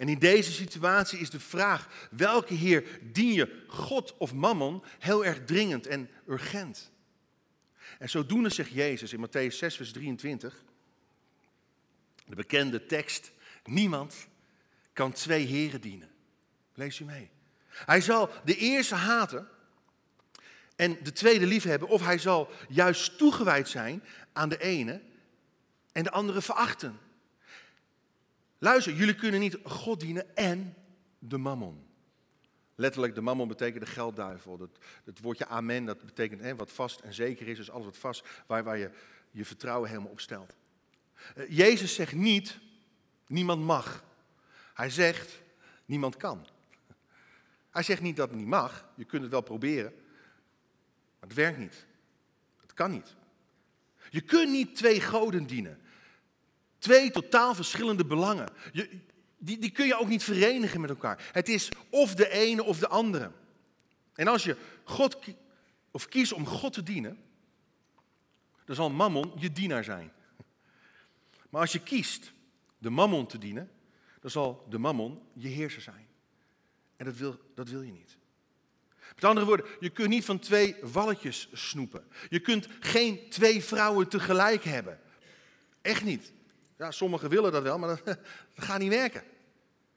En 0.00 0.08
in 0.08 0.18
deze 0.18 0.52
situatie 0.52 1.18
is 1.18 1.30
de 1.30 1.40
vraag, 1.40 2.08
welke 2.10 2.54
Heer 2.54 2.84
dien 3.02 3.32
je, 3.32 3.64
God 3.66 4.14
of 4.16 4.34
Mammon, 4.34 4.82
heel 4.98 5.24
erg 5.24 5.44
dringend 5.44 5.86
en 5.86 6.10
urgent. 6.28 6.90
En 7.98 8.10
zodoende 8.10 8.48
zegt 8.48 8.70
Jezus 8.70 9.12
in 9.12 9.26
Matthäus 9.26 9.56
6, 9.56 9.76
vers 9.76 9.92
23, 9.92 10.64
de 12.26 12.34
bekende 12.34 12.86
tekst, 12.86 13.32
niemand 13.64 14.28
kan 14.92 15.12
twee 15.12 15.46
heren 15.46 15.80
dienen. 15.80 16.10
Lees 16.74 16.98
u 16.98 17.04
mee. 17.04 17.30
Hij 17.68 18.00
zal 18.00 18.30
de 18.44 18.56
eerste 18.56 18.94
haten 18.94 19.48
en 20.76 20.98
de 21.02 21.12
tweede 21.12 21.46
liefhebben, 21.46 21.88
of 21.88 22.04
hij 22.04 22.18
zal 22.18 22.50
juist 22.68 23.18
toegewijd 23.18 23.68
zijn 23.68 24.04
aan 24.32 24.48
de 24.48 24.58
ene 24.58 25.02
en 25.92 26.02
de 26.02 26.10
andere 26.10 26.42
verachten. 26.42 26.98
Luister, 28.62 28.92
jullie 28.92 29.14
kunnen 29.14 29.40
niet 29.40 29.58
God 29.64 30.00
dienen 30.00 30.36
en 30.36 30.74
de 31.18 31.38
mammon. 31.38 31.86
Letterlijk, 32.74 33.14
de 33.14 33.20
mammon 33.20 33.48
betekent 33.48 33.84
de 33.84 33.90
geldduivel. 33.90 34.56
Dat, 34.56 34.78
het 35.04 35.20
woordje 35.20 35.46
amen, 35.46 35.84
dat 35.84 36.04
betekent 36.04 36.40
hè, 36.40 36.56
wat 36.56 36.72
vast 36.72 37.00
en 37.00 37.14
zeker 37.14 37.48
is. 37.48 37.56
Dus 37.56 37.70
alles 37.70 37.84
wat 37.84 37.96
vast, 37.96 38.28
waar, 38.46 38.64
waar 38.64 38.78
je 38.78 38.90
je 39.30 39.44
vertrouwen 39.44 39.88
helemaal 39.88 40.10
op 40.10 40.20
stelt. 40.20 40.54
Uh, 41.36 41.48
Jezus 41.48 41.94
zegt 41.94 42.12
niet, 42.12 42.58
niemand 43.26 43.62
mag. 43.62 44.04
Hij 44.74 44.90
zegt, 44.90 45.42
niemand 45.84 46.16
kan. 46.16 46.46
Hij 47.70 47.82
zegt 47.82 48.02
niet 48.02 48.16
dat 48.16 48.28
het 48.28 48.38
niet 48.38 48.46
mag. 48.46 48.88
Je 48.94 49.04
kunt 49.04 49.22
het 49.22 49.30
wel 49.30 49.40
proberen. 49.40 49.92
Maar 51.18 51.28
het 51.28 51.34
werkt 51.34 51.58
niet. 51.58 51.86
Het 52.60 52.74
kan 52.74 52.90
niet. 52.90 53.16
Je 54.10 54.20
kunt 54.20 54.50
niet 54.50 54.76
twee 54.76 55.00
goden 55.00 55.46
dienen. 55.46 55.80
Twee 56.80 57.10
totaal 57.10 57.54
verschillende 57.54 58.04
belangen. 58.04 58.48
Je, 58.72 59.00
die, 59.38 59.58
die 59.58 59.70
kun 59.70 59.86
je 59.86 59.98
ook 59.98 60.08
niet 60.08 60.24
verenigen 60.24 60.80
met 60.80 60.90
elkaar. 60.90 61.30
Het 61.32 61.48
is 61.48 61.68
of 61.90 62.14
de 62.14 62.30
ene 62.30 62.62
of 62.64 62.78
de 62.78 62.88
andere. 62.88 63.32
En 64.14 64.28
als 64.28 64.44
je 64.44 64.56
God 64.84 65.18
of 65.90 66.08
kiest 66.08 66.32
om 66.32 66.46
God 66.46 66.72
te 66.72 66.82
dienen, 66.82 67.18
dan 68.64 68.76
zal 68.76 68.90
Mammon 68.90 69.32
je 69.36 69.52
dienaar 69.52 69.84
zijn. 69.84 70.12
Maar 71.50 71.60
als 71.60 71.72
je 71.72 71.82
kiest 71.82 72.32
de 72.78 72.90
Mammon 72.90 73.26
te 73.26 73.38
dienen, 73.38 73.70
dan 74.20 74.30
zal 74.30 74.66
de 74.68 74.78
Mammon 74.78 75.22
je 75.32 75.48
heerser 75.48 75.82
zijn. 75.82 76.06
En 76.96 77.04
dat 77.04 77.16
wil, 77.16 77.38
dat 77.54 77.68
wil 77.68 77.82
je 77.82 77.92
niet. 77.92 78.16
Met 79.14 79.24
andere 79.24 79.46
woorden, 79.46 79.66
je 79.80 79.90
kunt 79.90 80.08
niet 80.08 80.24
van 80.24 80.38
twee 80.38 80.76
walletjes 80.82 81.48
snoepen. 81.52 82.04
Je 82.28 82.40
kunt 82.40 82.68
geen 82.80 83.28
twee 83.28 83.64
vrouwen 83.64 84.08
tegelijk 84.08 84.64
hebben. 84.64 85.00
Echt 85.82 86.04
niet. 86.04 86.32
Ja, 86.80 86.90
sommigen 86.90 87.28
willen 87.28 87.52
dat 87.52 87.62
wel, 87.62 87.78
maar 87.78 88.00
dat, 88.04 88.18
gaat 88.54 88.78
niet 88.78 88.88
werken. 88.88 89.22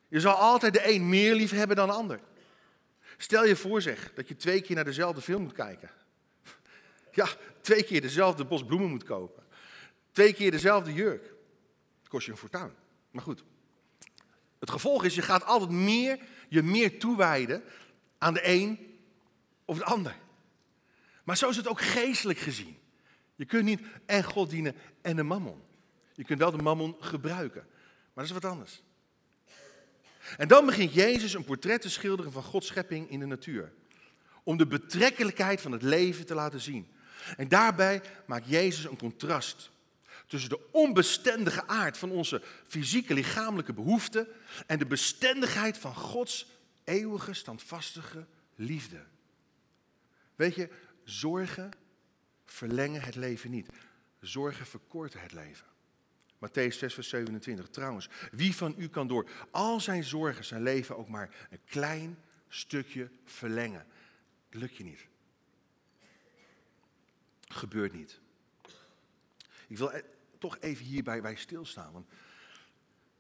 Je 0.08 0.20
zal 0.20 0.34
altijd 0.34 0.74
de 0.74 0.94
een 0.94 1.10
meer 1.10 1.36
lief 1.36 1.52
hebben 1.52 1.76
dan 1.76 1.88
de 1.88 1.94
ander. 1.94 2.20
Stel 3.18 3.46
je 3.46 3.56
voor 3.56 3.82
zeg, 3.82 4.14
dat 4.14 4.28
je 4.28 4.36
twee 4.36 4.62
keer 4.62 4.76
naar 4.76 4.84
dezelfde 4.84 5.22
film 5.22 5.42
moet 5.42 5.54
kijken. 5.54 5.90
Ja, 7.12 7.28
twee 7.62 7.84
keer 7.84 8.02
dezelfde 8.02 8.46
bos 8.46 8.66
bloemen 8.66 8.90
moet 8.90 9.04
kopen. 9.04 9.44
Twee 10.12 10.34
keer 10.34 10.52
dezelfde 10.52 10.94
jurk. 10.94 11.24
Dat 12.00 12.10
kost 12.10 12.26
je 12.26 12.32
een 12.32 12.38
fortuin. 12.38 12.74
Maar 13.12 13.24
goed. 13.24 13.44
Het 14.60 14.70
gevolg 14.70 15.04
is, 15.04 15.16
je 15.16 15.22
gaat 15.22 15.46
altijd 15.46 15.70
meer, 15.70 16.20
je 16.50 16.62
meer 16.62 17.00
toewijden 17.00 17.64
aan 18.18 18.34
de 18.34 18.48
een 18.48 19.00
of 19.66 19.78
de 19.78 19.86
ander. 19.86 20.16
Maar 21.24 21.38
zo 21.38 21.50
is 21.50 21.58
het 21.58 21.68
ook 21.68 21.82
geestelijk 21.82 22.40
gezien. 22.40 22.78
Je 23.36 23.46
kunt 23.46 23.64
niet 23.64 23.82
en 24.06 24.24
God 24.24 24.50
dienen 24.50 24.76
en 25.02 25.16
de 25.16 25.24
mammon. 25.24 25.62
Je 26.14 26.24
kunt 26.24 26.40
wel 26.40 26.52
de 26.52 26.64
mammon 26.64 26.96
gebruiken, 27.00 27.66
maar 28.14 28.26
dat 28.26 28.36
is 28.36 28.42
wat 28.42 28.52
anders. 28.52 28.82
En 30.38 30.48
dan 30.48 30.66
begint 30.66 30.94
Jezus 30.94 31.34
een 31.34 31.44
portret 31.44 31.82
te 31.82 31.90
schilderen 31.90 32.32
van 32.32 32.44
Gods 32.44 32.68
schepping 32.68 33.10
in 33.10 33.20
de 33.20 33.26
natuur. 33.26 33.74
Om 34.44 34.58
de 34.58 34.68
betrekkelijkheid 34.68 35.62
van 35.62 35.72
het 35.72 35.82
leven 35.82 36.26
te 36.26 36.34
laten 36.34 36.60
zien. 36.60 36.92
En 37.38 37.48
daarbij 37.48 38.02
maakt 38.26 38.50
Jezus 38.50 38.84
een 38.84 38.98
contrast 38.98 39.72
tussen 40.28 40.50
de 40.50 40.70
onbestendige 40.72 41.68
aard 41.68 41.98
van 41.98 42.12
onze 42.12 42.42
fysieke 42.68 43.14
lichamelijke 43.14 43.74
behoeften 43.74 44.28
en 44.68 44.80
de 44.80 44.86
bestendigheid 44.86 45.78
van 45.78 45.96
Gods 45.96 46.48
eeuwige, 46.84 47.34
standvastige 47.34 48.26
liefde. 48.56 49.04
Weet 50.36 50.56
je, 50.56 50.70
zorgen 51.04 51.72
verlengen 52.46 53.02
het 53.02 53.16
leven 53.16 53.52
niet. 53.52 53.70
Zorgen 54.20 54.66
verkorten 54.66 55.22
het 55.22 55.32
leven. 55.32 55.73
Matthäus 56.44 56.78
6, 56.78 56.94
vers 56.94 57.10
27. 57.10 57.70
Trouwens, 57.70 58.10
wie 58.32 58.56
van 58.56 58.76
u 58.78 58.88
kan 58.90 59.08
door 59.08 59.30
al 59.52 59.80
zijn 59.80 60.04
zorgen 60.04 60.46
zijn 60.46 60.64
leven 60.64 60.98
ook 60.98 61.10
maar 61.10 61.48
een 61.50 61.60
klein 61.66 62.18
stukje 62.48 63.10
verlengen? 63.26 63.86
Lukt 64.50 64.76
je 64.76 64.84
niet. 64.84 65.08
Gebeurt 67.48 67.94
niet. 67.94 68.20
Ik 69.68 69.78
wil 69.78 69.92
e- 69.92 70.04
toch 70.38 70.58
even 70.60 70.86
hierbij 70.86 71.22
bij 71.22 71.36
stilstaan. 71.36 71.94
Want 71.94 72.08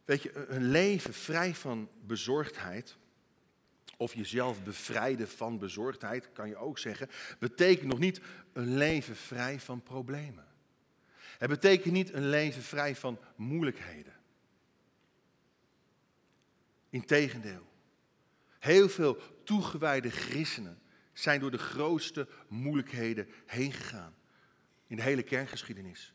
weet 0.05 0.21
je, 0.21 0.47
een 0.47 0.69
leven 0.69 1.13
vrij 1.13 1.55
van 1.55 1.89
bezorgdheid, 2.05 2.97
of 3.97 4.13
jezelf 4.13 4.63
bevrijden 4.63 5.29
van 5.29 5.59
bezorgdheid, 5.59 6.29
kan 6.33 6.47
je 6.47 6.55
ook 6.55 6.79
zeggen, 6.79 7.09
betekent 7.39 7.89
nog 7.89 7.99
niet 7.99 8.21
een 8.53 8.77
leven 8.77 9.15
vrij 9.15 9.59
van 9.59 9.83
problemen. 9.83 10.52
Het 11.43 11.51
betekent 11.51 11.93
niet 11.93 12.13
een 12.13 12.29
leven 12.29 12.61
vrij 12.61 12.95
van 12.95 13.19
moeilijkheden. 13.35 14.13
Integendeel. 16.89 17.67
Heel 18.59 18.89
veel 18.89 19.17
toegewijde 19.43 20.09
christenen 20.09 20.81
zijn 21.13 21.39
door 21.39 21.51
de 21.51 21.57
grootste 21.57 22.27
moeilijkheden 22.47 23.27
heen 23.45 23.71
gegaan. 23.71 24.15
In 24.87 24.95
de 24.95 25.01
hele 25.01 25.23
kerngeschiedenis. 25.23 26.13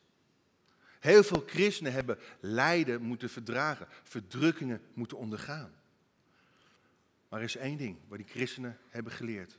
Heel 1.01 1.23
veel 1.23 1.43
christenen 1.47 1.93
hebben 1.93 2.19
lijden 2.41 3.03
moeten 3.03 3.31
verdragen, 3.31 3.87
verdrukkingen 4.03 4.83
moeten 4.95 5.19
ondergaan. 5.19 5.73
Maar 7.29 7.38
er 7.38 7.45
is 7.47 7.57
één 7.57 7.77
ding 7.77 7.99
waar 8.07 8.19
die 8.19 8.27
christenen 8.27 8.79
hebben 8.88 9.12
geleerd. 9.12 9.59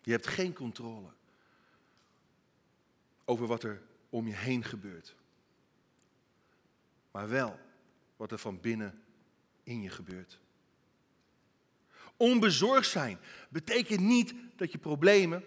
Je 0.00 0.10
hebt 0.10 0.26
geen 0.26 0.52
controle 0.52 1.12
over 3.24 3.46
wat 3.46 3.62
er 3.62 3.82
om 4.08 4.26
je 4.26 4.34
heen 4.34 4.64
gebeurt. 4.64 5.14
Maar 7.10 7.28
wel 7.28 7.58
wat 8.16 8.32
er 8.32 8.38
van 8.38 8.60
binnen 8.60 9.02
in 9.62 9.82
je 9.82 9.90
gebeurt. 9.90 10.40
Onbezorgd 12.16 12.88
zijn 12.88 13.18
betekent 13.48 14.00
niet 14.00 14.34
dat 14.56 14.72
je 14.72 14.78
problemen 14.78 15.44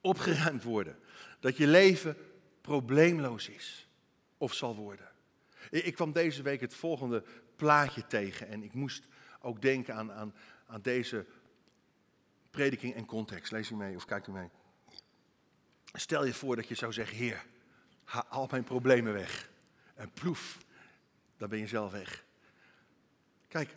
opgeruimd 0.00 0.62
worden. 0.62 0.98
Dat 1.40 1.56
je 1.56 1.66
leven 1.66 2.16
probleemloos 2.60 3.48
is 3.48 3.88
of 4.38 4.54
zal 4.54 4.74
worden. 4.74 5.08
Ik 5.70 5.94
kwam 5.94 6.12
deze 6.12 6.42
week 6.42 6.60
het 6.60 6.74
volgende 6.74 7.24
plaatje 7.56 8.06
tegen 8.06 8.48
en 8.48 8.62
ik 8.62 8.72
moest 8.72 9.06
ook 9.40 9.62
denken 9.62 9.94
aan, 9.94 10.12
aan, 10.12 10.34
aan 10.66 10.82
deze 10.82 11.26
prediking 12.50 12.94
en 12.94 13.06
context. 13.06 13.52
Lees 13.52 13.70
u 13.70 13.74
mee 13.74 13.96
of 13.96 14.04
kijk 14.04 14.26
u 14.26 14.32
mee. 14.32 14.48
Stel 15.92 16.24
je 16.24 16.34
voor 16.34 16.56
dat 16.56 16.68
je 16.68 16.74
zou 16.74 16.92
zeggen, 16.92 17.16
Heer, 17.16 17.44
haal 18.04 18.24
al 18.24 18.48
mijn 18.50 18.64
problemen 18.64 19.12
weg. 19.12 19.50
En 19.94 20.10
ploef, 20.12 20.58
dan 21.36 21.48
ben 21.48 21.58
je 21.58 21.66
zelf 21.66 21.92
weg. 21.92 22.24
Kijk, 23.48 23.76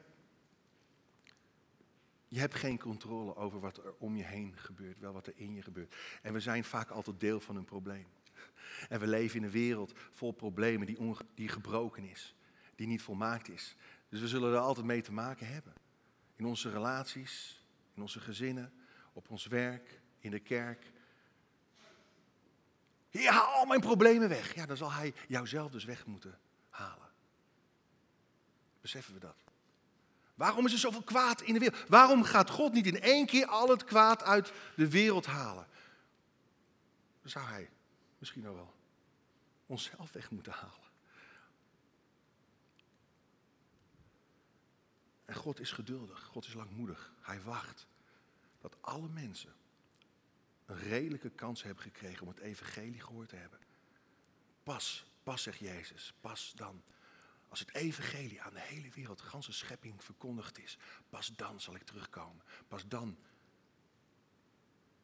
je 2.27 2.39
hebt 2.39 2.55
geen 2.55 2.79
controle 2.79 3.35
over 3.35 3.59
wat 3.59 3.77
er 3.77 3.93
om 3.97 4.15
je 4.15 4.23
heen 4.23 4.53
gebeurt, 4.57 4.99
wel 4.99 5.13
wat 5.13 5.27
er 5.27 5.33
in 5.35 5.53
je 5.53 5.61
gebeurt. 5.61 5.95
En 6.21 6.33
we 6.33 6.39
zijn 6.39 6.63
vaak 6.63 6.89
altijd 6.89 7.19
deel 7.19 7.39
van 7.39 7.55
een 7.55 7.65
probleem. 7.65 8.07
En 8.89 8.99
we 8.99 9.07
leven 9.07 9.37
in 9.37 9.43
een 9.43 9.51
wereld 9.51 9.93
vol 10.11 10.31
problemen 10.31 10.87
die, 10.87 10.97
die 11.35 11.47
gebroken 11.47 12.03
is, 12.03 12.35
die 12.75 12.87
niet 12.87 13.01
volmaakt 13.01 13.49
is. 13.49 13.75
Dus 14.09 14.19
we 14.19 14.27
zullen 14.27 14.53
er 14.53 14.59
altijd 14.59 14.85
mee 14.85 15.01
te 15.01 15.11
maken 15.11 15.47
hebben. 15.47 15.73
In 16.35 16.45
onze 16.45 16.69
relaties, 16.69 17.63
in 17.93 18.01
onze 18.01 18.19
gezinnen, 18.19 18.73
op 19.13 19.29
ons 19.29 19.45
werk, 19.45 20.01
in 20.19 20.31
de 20.31 20.39
kerk. 20.39 20.91
Ja, 23.11 23.31
haal 23.31 23.53
al 23.53 23.65
mijn 23.65 23.79
problemen 23.79 24.29
weg. 24.29 24.55
Ja, 24.55 24.65
dan 24.65 24.77
zal 24.77 24.91
hij 24.91 25.13
jouzelf 25.27 25.71
dus 25.71 25.83
weg 25.83 26.05
moeten 26.05 26.39
halen. 26.69 27.09
Beseffen 28.81 29.13
we 29.13 29.19
dat? 29.19 29.35
Waarom 30.35 30.65
is 30.65 30.73
er 30.73 30.79
zoveel 30.79 31.03
kwaad 31.03 31.41
in 31.41 31.53
de 31.53 31.59
wereld? 31.59 31.87
Waarom 31.87 32.23
gaat 32.23 32.49
God 32.49 32.73
niet 32.73 32.85
in 32.85 33.01
één 33.01 33.25
keer 33.25 33.45
al 33.45 33.69
het 33.69 33.83
kwaad 33.83 34.23
uit 34.23 34.53
de 34.75 34.89
wereld 34.89 35.25
halen? 35.25 35.67
Dan 37.21 37.31
zou 37.31 37.45
hij 37.45 37.69
misschien 38.17 38.47
ook 38.47 38.55
wel 38.55 38.73
onszelf 39.65 40.11
weg 40.11 40.31
moeten 40.31 40.51
halen. 40.51 40.89
En 45.25 45.35
God 45.35 45.59
is 45.59 45.71
geduldig, 45.71 46.23
God 46.23 46.45
is 46.45 46.53
langmoedig. 46.53 47.11
Hij 47.21 47.41
wacht 47.41 47.87
dat 48.61 48.75
alle 48.81 49.07
mensen 49.07 49.53
een 50.71 50.89
redelijke 50.89 51.29
kans 51.29 51.63
hebben 51.63 51.83
gekregen 51.83 52.21
om 52.21 52.27
het 52.27 52.39
evangelie 52.39 53.01
gehoord 53.01 53.29
te 53.29 53.35
hebben. 53.35 53.59
Pas, 54.63 55.05
pas 55.23 55.43
zegt 55.43 55.59
Jezus, 55.59 56.13
pas 56.21 56.53
dan. 56.55 56.83
Als 57.49 57.59
het 57.59 57.75
evangelie 57.75 58.41
aan 58.41 58.53
de 58.53 58.61
hele 58.61 58.89
wereld, 58.89 59.17
de 59.17 59.23
ganse 59.23 59.53
schepping 59.53 60.03
verkondigd 60.03 60.59
is, 60.59 60.77
pas 61.09 61.27
dan 61.35 61.61
zal 61.61 61.75
ik 61.75 61.83
terugkomen. 61.83 62.43
Pas 62.67 62.87
dan, 62.87 63.17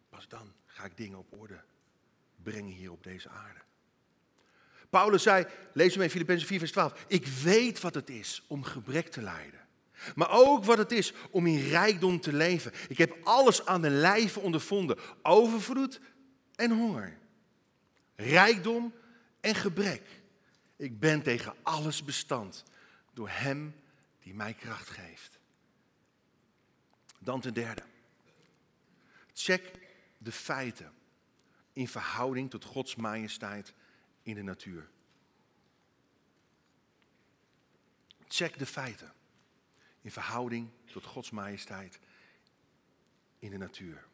pas 0.09 0.27
dan 0.27 0.53
ga 0.65 0.83
ik 0.83 0.97
dingen 0.97 1.17
op 1.17 1.37
orde 1.39 1.63
brengen 2.35 2.73
hier 2.73 2.91
op 2.91 3.03
deze 3.03 3.29
aarde. 3.29 3.59
Paulus 4.89 5.23
zei, 5.23 5.47
lees 5.73 5.93
hem 5.93 6.03
in 6.03 6.09
Filippenzen 6.09 6.47
4 6.47 6.59
vers 6.59 6.71
12, 6.71 7.05
ik 7.07 7.25
weet 7.25 7.79
wat 7.79 7.93
het 7.93 8.09
is 8.09 8.43
om 8.47 8.63
gebrek 8.63 9.07
te 9.07 9.21
lijden. 9.21 9.66
Maar 10.15 10.29
ook 10.29 10.65
wat 10.65 10.77
het 10.77 10.91
is 10.91 11.13
om 11.31 11.47
in 11.47 11.69
rijkdom 11.69 12.19
te 12.19 12.33
leven. 12.33 12.71
Ik 12.87 12.97
heb 12.97 13.17
alles 13.23 13.65
aan 13.65 13.81
de 13.81 13.89
lijve 13.89 14.39
ondervonden. 14.39 14.97
Overvloed 15.21 15.99
en 16.55 16.71
honger. 16.71 17.17
Rijkdom 18.15 18.93
en 19.39 19.55
gebrek. 19.55 20.21
Ik 20.75 20.99
ben 20.99 21.21
tegen 21.21 21.53
alles 21.63 22.03
bestand 22.03 22.63
door 23.13 23.29
Hem 23.29 23.75
die 24.19 24.33
mij 24.33 24.53
kracht 24.53 24.89
geeft. 24.89 25.39
Dan 27.19 27.41
ten 27.41 27.53
derde. 27.53 27.83
Check 29.33 29.71
de 30.17 30.31
feiten 30.31 30.93
in 31.73 31.87
verhouding 31.87 32.49
tot 32.49 32.63
Gods 32.63 32.95
majesteit 32.95 33.73
in 34.21 34.35
de 34.35 34.41
natuur. 34.41 34.89
Check 38.27 38.59
de 38.59 38.65
feiten 38.65 39.11
in 40.07 40.13
verhouding 40.13 40.69
tot 40.85 41.05
Gods 41.05 41.29
majesteit 41.29 41.99
in 43.39 43.49
de 43.49 43.57
natuur. 43.57 44.05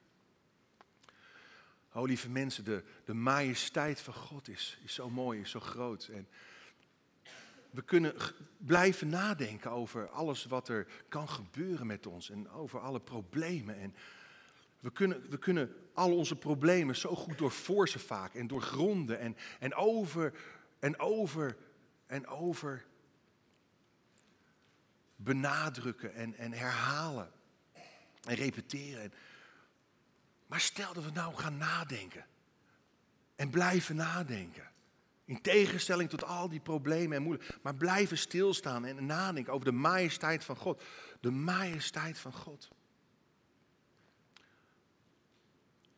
O 1.92 2.06
lieve 2.06 2.30
mensen, 2.30 2.64
de, 2.64 2.84
de 3.06 3.14
majesteit 3.14 4.02
van 4.02 4.14
God 4.14 4.48
is, 4.48 4.80
is 4.84 4.94
zo 4.94 5.10
mooi, 5.10 5.40
is 5.40 5.50
zo 5.50 5.60
groot. 5.60 6.10
En 6.14 6.28
we 7.70 7.82
kunnen 7.82 8.16
blijven 8.58 9.10
nadenken 9.10 9.72
over 9.72 10.10
alles 10.10 10.46
wat 10.46 10.68
er 10.68 10.88
kan 11.10 11.30
gebeuren 11.30 11.88
met 11.88 12.08
ons 12.08 12.30
en 12.30 12.50
over 12.50 12.80
alle 12.80 13.00
problemen. 13.00 13.80
En 13.80 13.96
we 14.80 14.92
kunnen, 14.92 15.30
we 15.30 15.38
kunnen 15.38 15.76
al 15.94 16.18
onze 16.18 16.36
problemen 16.36 16.96
zo 16.96 17.16
goed 17.16 17.38
doorforsen 17.38 18.00
vaak 18.00 18.34
en 18.34 18.48
doorgronden 18.48 19.20
en, 19.20 19.38
en 19.60 19.76
over 19.76 20.34
en 20.80 21.00
over 21.00 21.58
en 22.06 22.28
over 22.28 22.86
benadrukken 25.24 26.14
en, 26.14 26.38
en 26.38 26.52
herhalen 26.52 27.32
en 28.24 28.36
repeteren. 28.36 29.14
Maar 30.48 30.60
stel 30.60 30.94
dat 30.94 31.04
we 31.04 31.12
nou 31.12 31.36
gaan 31.36 31.58
nadenken 31.58 32.26
en 33.36 33.50
blijven 33.50 33.96
nadenken. 33.96 34.72
In 35.26 35.42
tegenstelling 35.42 36.10
tot 36.10 36.24
al 36.24 36.50
die 36.50 36.60
problemen 36.60 37.18
en 37.18 37.24
moeilijkheden. 37.24 37.62
Maar 37.64 37.76
blijven 37.76 38.18
stilstaan 38.18 38.86
en 38.86 39.06
nadenken 39.06 39.54
over 39.54 39.66
de 39.66 39.72
majesteit 39.72 40.44
van 40.44 40.56
God. 40.56 40.84
De 41.20 41.32
majesteit 41.32 42.20
van 42.20 42.34
God. 42.34 42.70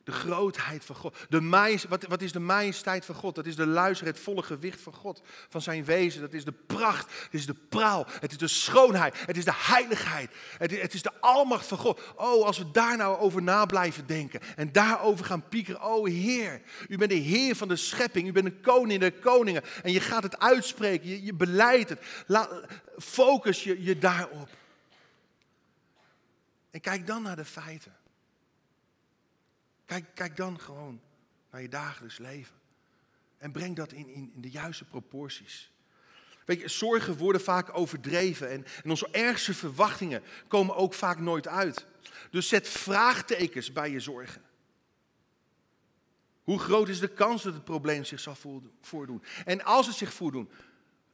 De 0.06 0.12
grootheid 0.12 0.86
van 0.86 0.96
God. 0.96 1.16
De 1.30 1.80
wat, 1.90 2.04
wat 2.04 2.22
is 2.22 2.32
de 2.32 2.40
majesteit 2.40 3.06
van 3.06 3.16
God? 3.16 3.36
Dat 3.36 3.46
is 3.46 3.56
de 3.56 3.66
luister, 3.66 4.08
het 4.08 4.20
volle 4.20 4.44
gewicht 4.44 4.82
van 4.82 4.94
God. 4.94 5.22
Van 5.50 5.62
zijn 5.62 5.86
wezen. 5.86 6.22
Dat 6.22 6.34
is 6.34 6.46
de 6.46 6.52
pracht. 6.52 7.12
Het 7.24 7.34
is 7.34 7.46
de 7.46 7.54
praal. 7.54 8.06
Het 8.20 8.32
is 8.32 8.38
de 8.38 8.48
schoonheid. 8.48 9.26
Het 9.26 9.38
is 9.38 9.46
de 9.46 9.54
heiligheid. 9.56 10.32
Het 10.58 10.72
is, 10.72 10.82
het 10.82 10.94
is 10.94 11.02
de 11.02 11.12
almacht 11.20 11.68
van 11.68 11.78
God. 11.78 12.02
Oh, 12.16 12.46
als 12.46 12.58
we 12.58 12.72
daar 12.72 12.98
nou 12.98 13.18
over 13.18 13.42
na 13.42 13.66
blijven 13.66 14.08
denken. 14.08 14.40
En 14.56 14.72
daarover 14.72 15.26
gaan 15.26 15.48
piekeren. 15.48 15.84
Oh 15.84 16.08
Heer, 16.08 16.62
u 16.88 16.98
bent 16.98 17.12
de 17.12 17.18
Heer 17.18 17.56
van 17.56 17.68
de 17.68 17.76
schepping. 17.76 18.28
U 18.28 18.32
bent 18.32 18.46
de 18.46 18.60
koning 18.60 19.00
der 19.00 19.14
koningen. 19.14 19.64
En 19.84 19.92
je 19.92 20.00
gaat 20.00 20.24
het 20.24 20.40
uitspreken. 20.40 21.10
Je, 21.10 21.24
je 21.24 21.34
beleidt 21.34 21.90
het. 21.90 22.00
focus 22.98 23.64
je, 23.64 23.84
je 23.84 23.98
daarop. 23.98 24.50
En 26.72 26.82
kijk 26.82 27.08
dan 27.08 27.22
naar 27.22 27.36
de 27.36 27.46
feiten. 27.46 27.96
Kijk, 29.86 30.06
kijk 30.14 30.36
dan 30.36 30.60
gewoon 30.60 31.02
naar 31.52 31.62
je 31.62 31.70
dagelijks 31.70 32.18
leven. 32.18 32.56
En 33.38 33.52
breng 33.52 33.76
dat 33.76 33.92
in, 33.92 34.08
in, 34.08 34.32
in 34.34 34.42
de 34.42 34.50
juiste 34.50 34.86
proporties. 34.86 35.72
Weet 36.46 36.62
je, 36.62 36.68
zorgen 36.68 37.18
worden 37.18 37.42
vaak 37.42 37.78
overdreven 37.78 38.50
en, 38.50 38.66
en, 38.84 38.90
onze 38.90 39.08
ergste 39.12 39.54
verwachtingen 39.54 40.24
komen 40.48 40.76
ook 40.76 40.94
vaak 40.94 41.20
nooit 41.20 41.48
uit. 41.48 41.86
Dus 42.30 42.48
zet 42.48 42.68
vraagtekens 42.68 43.72
bij 43.72 43.92
je 43.92 44.00
zorgen. 44.00 44.42
Hoe 46.44 46.60
groot 46.60 46.90
is 46.90 47.00
de 47.00 47.08
kans 47.08 47.44
dat 47.44 47.54
het 47.54 47.64
probleem 47.64 48.04
zich 48.04 48.20
zal 48.20 48.36
voordoen? 48.82 49.24
En 49.46 49.64
als 49.64 49.88
het 49.88 49.96
zich 49.96 50.14
voordoet, 50.14 50.52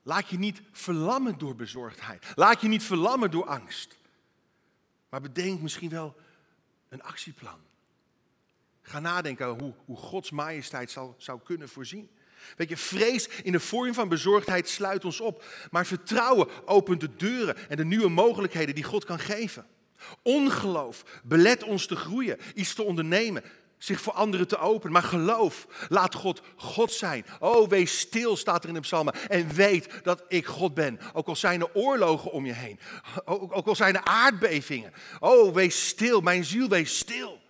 laat 0.04 0.30
je 0.30 0.38
niet 0.38 0.62
verlammen 0.72 1.38
door 1.38 1.56
bezorgdheid. 1.56 2.26
Laat 2.36 2.62
je 2.62 2.68
niet 2.68 2.84
verlammen 2.84 3.32
door 3.32 3.46
angst. 3.46 3.98
Maar 5.10 5.22
bedenk 5.22 5.62
misschien 5.62 5.90
wel 5.90 6.16
een 6.90 7.04
actieplan. 7.04 7.60
Ga 8.82 9.00
nadenken 9.00 9.48
hoe, 9.48 9.74
hoe 9.86 9.98
Gods 9.98 10.32
majesteit 10.32 10.92
zou, 10.92 11.14
zou 11.18 11.40
kunnen 11.44 11.70
voorzien. 11.70 12.10
Weet 12.58 12.70
je, 12.70 12.78
vrees 12.78 13.28
in 13.28 13.52
de 13.52 13.60
vorm 13.60 13.94
van 13.94 14.10
bezorgdheid 14.10 14.70
sluit 14.70 15.06
ons 15.06 15.20
op. 15.20 15.44
Maar 15.72 15.86
vertrouwen 15.86 16.48
opent 16.66 17.00
de 17.00 17.16
deuren 17.16 17.70
en 17.70 17.78
de 17.78 17.86
nieuwe 17.86 18.10
mogelijkheden 18.10 18.76
die 18.76 18.84
God 18.84 19.06
kan 19.06 19.20
geven. 19.20 19.66
Ongeloof 20.24 21.04
belet 21.24 21.64
ons 21.64 21.86
te 21.86 21.96
groeien, 21.96 22.38
iets 22.56 22.74
te 22.74 22.84
ondernemen, 22.84 23.44
zich 23.78 24.02
voor 24.02 24.14
anderen 24.14 24.48
te 24.48 24.58
openen. 24.58 24.92
Maar 24.92 25.04
geloof, 25.04 25.68
laat 25.90 26.16
God 26.16 26.42
God 26.56 26.92
zijn. 26.92 27.26
Oh, 27.40 27.70
wees 27.70 28.00
stil, 28.00 28.38
staat 28.38 28.64
er 28.64 28.70
in 28.70 28.76
de 28.76 28.82
psalmen. 28.82 29.14
En 29.30 29.54
weet 29.54 30.04
dat 30.04 30.24
ik 30.28 30.46
God 30.46 30.74
ben. 30.74 31.00
Ook 31.14 31.28
al 31.28 31.36
zijn 31.36 31.62
er 31.62 31.74
oorlogen 31.74 32.32
om 32.32 32.46
je 32.46 32.54
heen. 32.54 32.80
Ook 33.26 33.68
al 33.68 33.76
zijn 33.76 33.96
er 33.96 34.04
aardbevingen. 34.04 34.94
Oh, 35.20 35.54
wees 35.54 35.88
stil, 35.88 36.22
mijn 36.22 36.46
ziel, 36.46 36.70
wees 36.70 36.98
stil. 36.98 37.41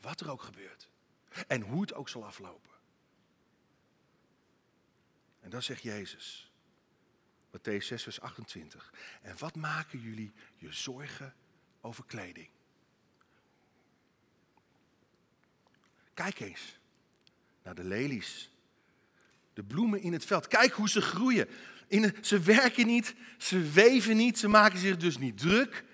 Wat 0.00 0.20
er 0.20 0.30
ook 0.30 0.42
gebeurt. 0.42 0.88
En 1.46 1.60
hoe 1.60 1.80
het 1.80 1.94
ook 1.94 2.08
zal 2.08 2.24
aflopen. 2.24 2.70
En 5.40 5.50
dan 5.50 5.62
zegt 5.62 5.82
Jezus, 5.82 6.52
Matthäus 7.50 7.84
6, 7.84 8.02
vers 8.02 8.20
28. 8.20 8.92
En 9.22 9.38
wat 9.38 9.56
maken 9.56 10.00
jullie 10.00 10.32
je 10.56 10.72
zorgen 10.72 11.34
over 11.80 12.04
kleding? 12.04 12.48
Kijk 16.14 16.40
eens 16.40 16.78
naar 17.62 17.74
de 17.74 17.84
lelies. 17.84 18.50
De 19.52 19.64
bloemen 19.64 20.00
in 20.00 20.12
het 20.12 20.24
veld. 20.24 20.48
Kijk 20.48 20.72
hoe 20.72 20.88
ze 20.88 21.00
groeien. 21.00 21.48
In 21.88 22.16
ze 22.20 22.40
werken 22.40 22.86
niet, 22.86 23.14
ze 23.38 23.70
weven 23.70 24.16
niet, 24.16 24.38
ze 24.38 24.48
maken 24.48 24.78
zich 24.78 24.96
dus 24.96 25.18
niet 25.18 25.38
druk. 25.38 25.84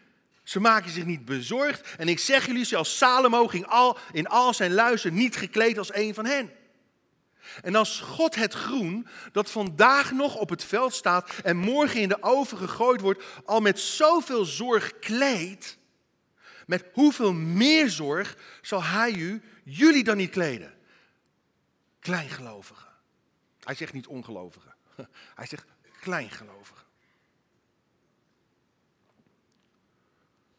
Ze 0.47 0.61
maken 0.61 0.91
zich 0.91 1.05
niet 1.05 1.25
bezorgd. 1.25 1.95
En 1.97 2.09
ik 2.09 2.19
zeg 2.19 2.47
jullie, 2.47 2.65
zelfs 2.65 2.97
Salomo 2.97 3.47
ging 3.47 3.67
al, 3.67 3.99
in 4.13 4.27
al 4.27 4.55
zijn 4.55 4.73
luister 4.73 5.13
niet 5.13 5.37
gekleed 5.37 5.79
als 5.79 5.95
een 5.95 6.15
van 6.15 6.27
hen. 6.27 6.53
En 7.63 7.75
als 7.75 8.01
God 8.01 8.35
het 8.35 8.55
groen, 8.55 9.07
dat 9.33 9.51
vandaag 9.51 10.13
nog 10.13 10.37
op 10.37 10.49
het 10.49 10.65
veld 10.65 10.95
staat 10.95 11.31
en 11.45 11.57
morgen 11.57 12.01
in 12.01 12.09
de 12.09 12.23
oven 12.23 12.59
gegooid 12.59 13.01
wordt, 13.01 13.25
al 13.45 13.61
met 13.61 13.81
zoveel 13.81 14.45
zorg 14.45 14.99
kleedt, 14.99 15.79
met 16.67 16.85
hoeveel 16.93 17.33
meer 17.33 17.91
zorg 17.91 18.37
zal 18.63 18.83
hij 18.83 19.13
u, 19.13 19.43
jullie 19.65 20.05
dan 20.05 20.17
niet 20.17 20.31
kleden? 20.31 20.75
Kleingelovigen. 22.01 22.93
Hij 23.61 23.75
zegt 23.75 23.93
niet 23.93 24.07
ongelovigen. 24.07 24.75
Hij 25.35 25.47
zegt 25.47 25.65
kleingelovigen. 26.01 26.86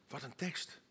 Wat 0.08 0.24
een 0.24 0.36
tekst. 0.36 0.82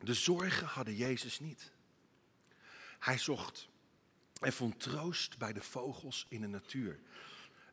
De 0.00 0.14
zorgen 0.14 0.66
hadden 0.66 0.94
Jezus 0.94 1.40
niet. 1.40 1.72
Hij 2.98 3.18
zocht 3.18 3.68
en 4.40 4.52
vond 4.52 4.80
troost 4.80 5.38
bij 5.38 5.52
de 5.52 5.62
vogels 5.62 6.26
in 6.28 6.40
de 6.40 6.46
natuur 6.46 7.00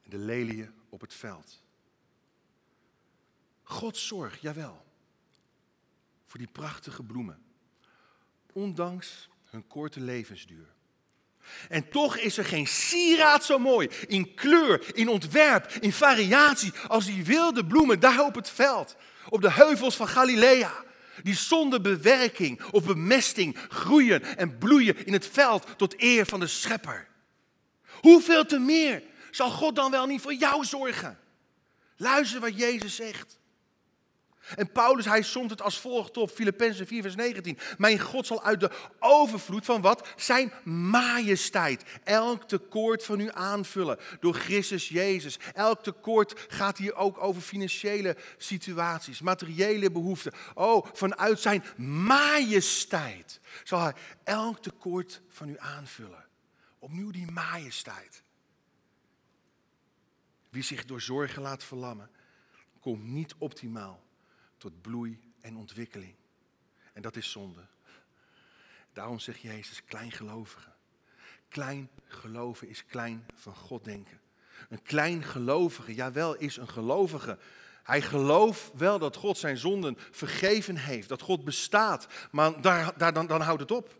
en 0.03 0.09
de 0.09 0.17
leliën 0.17 0.73
op 0.89 1.01
het 1.01 1.13
veld. 1.13 1.61
Gods 3.63 4.07
zorg, 4.07 4.41
jawel, 4.41 4.85
voor 6.25 6.39
die 6.39 6.47
prachtige 6.47 7.03
bloemen, 7.03 7.43
ondanks 8.53 9.29
hun 9.45 9.67
korte 9.67 9.99
levensduur. 9.99 10.72
En 11.69 11.89
toch 11.89 12.17
is 12.17 12.37
er 12.37 12.45
geen 12.45 12.67
sieraad 12.67 13.45
zo 13.45 13.59
mooi 13.59 13.89
in 14.07 14.33
kleur, 14.33 14.95
in 14.95 15.07
ontwerp, 15.07 15.71
in 15.79 15.93
variatie 15.93 16.73
als 16.87 17.05
die 17.05 17.25
wilde 17.25 17.65
bloemen 17.65 17.99
daar 17.99 18.25
op 18.25 18.35
het 18.35 18.49
veld, 18.49 18.95
op 19.29 19.41
de 19.41 19.51
heuvels 19.51 19.95
van 19.95 20.07
Galilea. 20.07 20.73
Die 21.23 21.35
zonder 21.35 21.81
bewerking 21.81 22.61
of 22.71 22.83
bemesting 22.83 23.57
groeien 23.69 24.37
en 24.37 24.57
bloeien 24.57 25.05
in 25.05 25.13
het 25.13 25.27
veld 25.27 25.67
tot 25.77 26.01
eer 26.01 26.25
van 26.25 26.39
de 26.39 26.47
schepper. 26.47 27.07
Hoeveel 28.01 28.45
te 28.45 28.59
meer 28.59 29.03
zal 29.31 29.49
God 29.49 29.75
dan 29.75 29.91
wel 29.91 30.05
niet 30.05 30.21
voor 30.21 30.33
jou 30.33 30.65
zorgen? 30.65 31.19
Luister 31.97 32.39
wat 32.39 32.57
Jezus 32.57 32.95
zegt. 32.95 33.39
En 34.55 34.71
Paulus, 34.71 35.05
hij 35.05 35.21
somt 35.21 35.49
het 35.49 35.61
als 35.61 35.79
volgt 35.79 36.17
op, 36.17 36.31
Filippenzen 36.31 36.87
4, 36.87 37.01
vers 37.01 37.15
19. 37.15 37.57
Mijn 37.77 37.99
God 37.99 38.27
zal 38.27 38.43
uit 38.43 38.59
de 38.59 38.71
overvloed 38.99 39.65
van 39.65 39.81
wat? 39.81 40.07
Zijn 40.15 40.53
majesteit. 40.63 41.83
Elk 42.03 42.43
tekort 42.43 43.05
van 43.05 43.19
u 43.19 43.29
aanvullen 43.31 43.99
door 44.19 44.33
Christus 44.33 44.87
Jezus. 44.87 45.39
Elk 45.53 45.83
tekort 45.83 46.45
gaat 46.47 46.77
hier 46.77 46.95
ook 46.95 47.23
over 47.23 47.41
financiële 47.41 48.17
situaties, 48.37 49.21
materiële 49.21 49.91
behoeften. 49.91 50.33
Oh, 50.53 50.85
vanuit 50.93 51.39
zijn 51.39 51.63
majesteit 51.77 53.39
zal 53.63 53.81
hij 53.81 53.93
elk 54.23 54.61
tekort 54.61 55.21
van 55.29 55.49
u 55.49 55.55
aanvullen. 55.57 56.25
Opnieuw 56.79 57.11
die 57.11 57.31
majesteit. 57.31 58.23
Wie 60.49 60.63
zich 60.63 60.85
door 60.85 61.01
zorgen 61.01 61.41
laat 61.41 61.63
verlammen, 61.63 62.09
komt 62.79 63.03
niet 63.03 63.35
optimaal 63.37 64.02
tot 64.63 64.81
bloei 64.81 65.19
en 65.41 65.57
ontwikkeling. 65.57 66.15
En 66.93 67.01
dat 67.01 67.15
is 67.15 67.31
zonde. 67.31 67.61
Daarom 68.93 69.19
zegt 69.19 69.41
Jezus 69.41 69.83
kleingelovige. 69.85 70.69
Klein 71.49 71.89
geloven 72.05 72.67
is 72.67 72.85
klein 72.85 73.25
van 73.35 73.55
God 73.55 73.83
denken. 73.83 74.19
Een 74.69 74.81
klein 74.81 75.23
gelovige, 75.23 75.93
jawel, 75.93 76.35
is 76.35 76.57
een 76.57 76.69
gelovige. 76.69 77.37
Hij 77.83 78.01
gelooft 78.01 78.71
wel 78.73 78.99
dat 78.99 79.15
God 79.15 79.37
zijn 79.37 79.57
zonden 79.57 79.97
vergeven 80.11 80.77
heeft, 80.77 81.09
dat 81.09 81.21
God 81.21 81.43
bestaat, 81.43 82.07
maar 82.31 82.61
daar, 82.61 82.97
daar, 82.97 83.13
dan, 83.13 83.27
dan 83.27 83.41
houdt 83.41 83.61
het 83.61 83.71
op. 83.71 83.95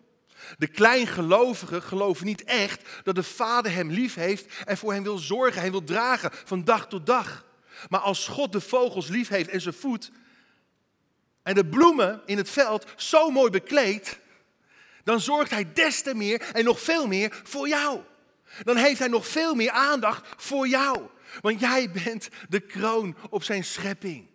De 0.58 0.68
kleingelovigen 0.68 1.82
geloven 1.82 2.26
niet 2.26 2.44
echt 2.44 3.04
dat 3.04 3.16
de 3.16 3.24
Vader 3.24 3.72
hem 3.72 3.92
lief 3.92 4.16
heeft 4.16 4.64
en 4.66 4.78
voor 4.78 4.94
hem 4.94 5.04
wil 5.04 5.18
zorgen, 5.18 5.62
hij 5.62 5.72
wil 5.72 5.84
dragen 5.84 6.32
van 6.34 6.64
dag 6.64 6.88
tot 6.88 7.06
dag. 7.06 7.46
Maar 7.90 8.00
als 8.00 8.28
God 8.28 8.52
de 8.52 8.62
vogels 8.62 9.08
lief 9.08 9.28
heeft 9.28 9.50
en 9.50 9.62
ze 9.62 9.74
voedt, 9.74 10.12
en 11.44 11.56
de 11.56 11.66
bloemen 11.66 12.22
in 12.26 12.38
het 12.38 12.50
veld 12.50 12.86
zo 12.96 13.30
mooi 13.30 13.52
bekleed, 13.52 14.20
dan 15.04 15.22
zorgt 15.22 15.52
hij 15.52 15.74
des 15.74 16.02
te 16.02 16.16
meer 16.16 16.42
en 16.42 16.64
nog 16.64 16.80
veel 16.80 17.08
meer 17.08 17.42
voor 17.44 17.68
jou. 17.68 18.02
Dan 18.64 18.78
heeft 18.78 19.00
hij 19.00 19.08
nog 19.08 19.28
veel 19.28 19.56
meer 19.56 19.72
aandacht 19.72 20.44
voor 20.44 20.68
jou. 20.68 21.10
Want 21.42 21.60
jij 21.60 21.92
bent 21.92 22.30
de 22.50 22.60
kroon 22.60 23.16
op 23.30 23.44
zijn 23.44 23.64
schepping. 23.64 24.28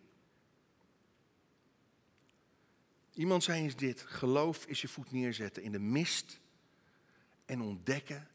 Iemand 3.14 3.44
zei 3.44 3.62
eens 3.62 3.76
dit: 3.76 4.04
geloof 4.06 4.66
is 4.66 4.80
je 4.80 4.88
voet 4.88 5.12
neerzetten 5.12 5.62
in 5.62 5.72
de 5.72 5.78
mist 5.78 6.40
en 7.46 7.60
ontdekken 7.60 8.28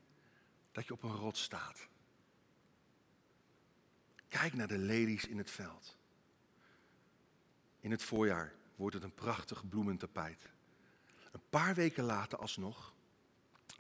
dat 0.72 0.88
je 0.88 0.94
op 0.94 1.04
een 1.04 1.16
rot 1.16 1.38
staat. 1.38 1.88
Kijk 4.30 4.54
naar 4.54 4.68
de 4.68 4.78
lelies 4.78 5.28
in 5.28 5.38
het 5.38 5.52
veld. 5.52 5.98
In 7.80 7.92
het 7.92 8.04
voorjaar 8.04 8.54
wordt 8.76 8.96
het 8.96 9.04
een 9.04 9.14
prachtig 9.14 9.68
bloementapijt. 9.68 10.50
Een 11.32 11.50
paar 11.50 11.76
weken 11.76 12.04
later 12.04 12.38
alsnog 12.38 12.94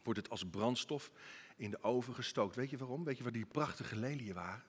wordt 0.03 0.19
het 0.19 0.29
als 0.29 0.45
brandstof 0.45 1.11
in 1.55 1.71
de 1.71 1.83
oven 1.83 2.15
gestookt. 2.15 2.55
Weet 2.55 2.69
je 2.69 2.77
waarom? 2.77 3.03
Weet 3.03 3.17
je 3.17 3.23
waar 3.23 3.31
die 3.31 3.45
prachtige 3.45 3.95
leliën 3.95 4.33
waren? 4.33 4.63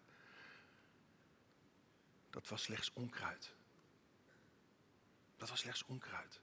Dat 2.31 2.49
was 2.49 2.63
slechts 2.63 2.93
onkruid. 2.93 3.55
Dat 5.37 5.49
was 5.49 5.61
slechts 5.61 5.85
onkruid. 5.85 6.41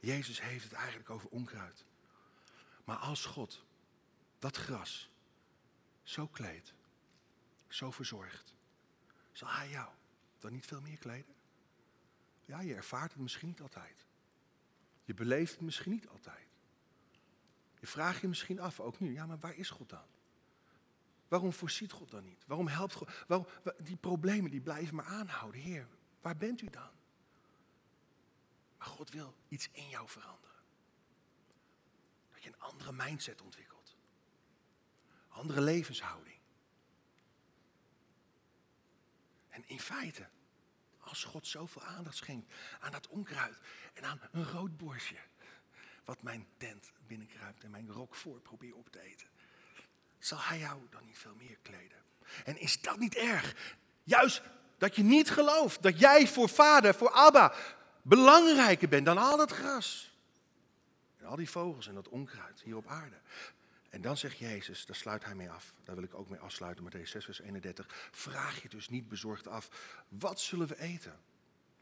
Jezus 0.00 0.40
heeft 0.40 0.64
het 0.64 0.72
eigenlijk 0.72 1.10
over 1.10 1.28
onkruid. 1.28 1.84
Maar 2.84 2.96
als 2.96 3.24
God 3.24 3.64
dat 4.38 4.56
gras 4.56 5.10
zo 6.02 6.26
kleedt, 6.26 6.74
zo 7.68 7.90
verzorgt, 7.90 8.54
zal 9.38 9.48
hij 9.48 9.68
jou 9.68 9.88
dan 10.38 10.52
niet 10.52 10.66
veel 10.66 10.80
meer 10.80 10.98
kleden? 10.98 11.34
Ja, 12.44 12.60
je 12.60 12.74
ervaart 12.74 13.12
het 13.12 13.20
misschien 13.20 13.48
niet 13.48 13.60
altijd. 13.60 14.06
Je 15.04 15.14
beleeft 15.14 15.52
het 15.52 15.60
misschien 15.60 15.92
niet 15.92 16.08
altijd. 16.08 16.46
Je 17.80 17.86
vraagt 17.86 18.20
je 18.20 18.28
misschien 18.28 18.60
af, 18.60 18.80
ook 18.80 19.00
nu, 19.00 19.12
ja, 19.12 19.26
maar 19.26 19.38
waar 19.38 19.54
is 19.54 19.70
God 19.70 19.88
dan? 19.88 20.06
Waarom 21.28 21.52
voorziet 21.52 21.92
God 21.92 22.10
dan 22.10 22.24
niet? 22.24 22.44
Waarom 22.46 22.68
helpt 22.68 22.94
God? 22.94 23.10
Waarom, 23.26 23.46
die 23.78 23.96
problemen 23.96 24.50
die 24.50 24.60
blijven 24.60 24.94
maar 24.94 25.04
aanhouden. 25.04 25.60
Heer, 25.60 25.88
waar 26.20 26.36
bent 26.36 26.60
u 26.60 26.70
dan? 26.70 26.90
Maar 28.78 28.86
God 28.86 29.10
wil 29.10 29.34
iets 29.48 29.68
in 29.72 29.88
jou 29.88 30.08
veranderen. 30.08 30.62
Dat 32.32 32.42
je 32.42 32.48
een 32.48 32.60
andere 32.60 32.92
mindset 32.92 33.42
ontwikkelt. 33.42 33.96
Andere 35.28 35.60
levenshouding. 35.60 36.37
En 39.58 39.64
in 39.66 39.80
feite, 39.80 40.26
als 41.00 41.24
God 41.24 41.46
zoveel 41.46 41.82
aandacht 41.82 42.16
schenkt 42.16 42.52
aan 42.80 42.92
dat 42.92 43.08
onkruid 43.08 43.58
en 43.94 44.04
aan 44.04 44.20
een 44.32 44.44
roodborstje, 44.44 45.16
wat 46.04 46.22
mijn 46.22 46.46
tent 46.56 46.92
binnenkruipt 47.06 47.64
en 47.64 47.70
mijn 47.70 47.92
rok 47.92 48.14
voor 48.14 48.40
probeer 48.40 48.74
op 48.74 48.90
te 48.90 49.00
eten, 49.00 49.28
zal 50.18 50.38
hij 50.40 50.58
jou 50.58 50.80
dan 50.90 51.04
niet 51.04 51.18
veel 51.18 51.34
meer 51.34 51.58
kleden. 51.62 51.98
En 52.44 52.60
is 52.60 52.80
dat 52.80 52.98
niet 52.98 53.14
erg? 53.14 53.76
Juist 54.04 54.42
dat 54.78 54.96
je 54.96 55.02
niet 55.02 55.30
gelooft 55.30 55.82
dat 55.82 55.98
jij 55.98 56.28
voor 56.28 56.48
vader, 56.48 56.94
voor 56.94 57.10
Abba, 57.10 57.54
belangrijker 58.02 58.88
bent 58.88 59.06
dan 59.06 59.18
al 59.18 59.36
dat 59.36 59.52
gras. 59.52 60.16
En 61.18 61.26
al 61.26 61.36
die 61.36 61.50
vogels 61.50 61.88
en 61.88 61.94
dat 61.94 62.08
onkruid 62.08 62.60
hier 62.62 62.76
op 62.76 62.86
aarde. 62.86 63.16
En 63.88 64.00
dan 64.00 64.16
zegt 64.16 64.38
Jezus, 64.38 64.86
daar 64.86 64.96
sluit 64.96 65.24
hij 65.24 65.34
mee 65.34 65.50
af. 65.50 65.74
Daar 65.84 65.94
wil 65.94 66.04
ik 66.04 66.14
ook 66.14 66.28
mee 66.28 66.40
afsluiten, 66.40 66.84
Matthäus 66.84 67.08
6, 67.08 67.24
vers 67.24 67.40
31. 67.40 67.86
Vraag 68.10 68.62
je 68.62 68.68
dus 68.68 68.88
niet 68.88 69.08
bezorgd 69.08 69.48
af, 69.48 69.68
wat 70.08 70.40
zullen 70.40 70.66
we 70.66 70.80
eten? 70.80 71.20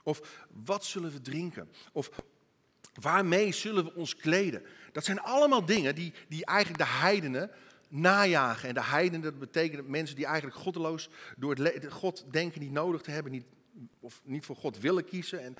Of 0.02 0.44
wat 0.48 0.84
zullen 0.84 1.12
we 1.12 1.20
drinken? 1.20 1.70
Of 1.92 2.10
waarmee 2.94 3.52
zullen 3.52 3.84
we 3.84 3.94
ons 3.94 4.16
kleden? 4.16 4.62
Dat 4.92 5.04
zijn 5.04 5.20
allemaal 5.20 5.64
dingen 5.64 5.94
die, 5.94 6.12
die 6.28 6.44
eigenlijk 6.44 6.78
de 6.78 6.90
heidenen 6.90 7.50
najagen. 7.88 8.68
En 8.68 8.74
de 8.74 8.84
heidenen, 8.84 9.22
dat 9.22 9.38
betekent 9.38 9.88
mensen 9.88 10.16
die 10.16 10.26
eigenlijk 10.26 10.56
goddeloos 10.56 11.08
door 11.36 11.54
het 11.54 11.92
God 11.92 12.24
denken 12.30 12.60
niet 12.60 12.72
nodig 12.72 13.00
te 13.00 13.10
hebben, 13.10 13.32
niet, 13.32 13.46
of 14.00 14.20
niet 14.24 14.44
voor 14.44 14.56
God 14.56 14.78
willen 14.78 15.04
kiezen. 15.04 15.40
En 15.42 15.56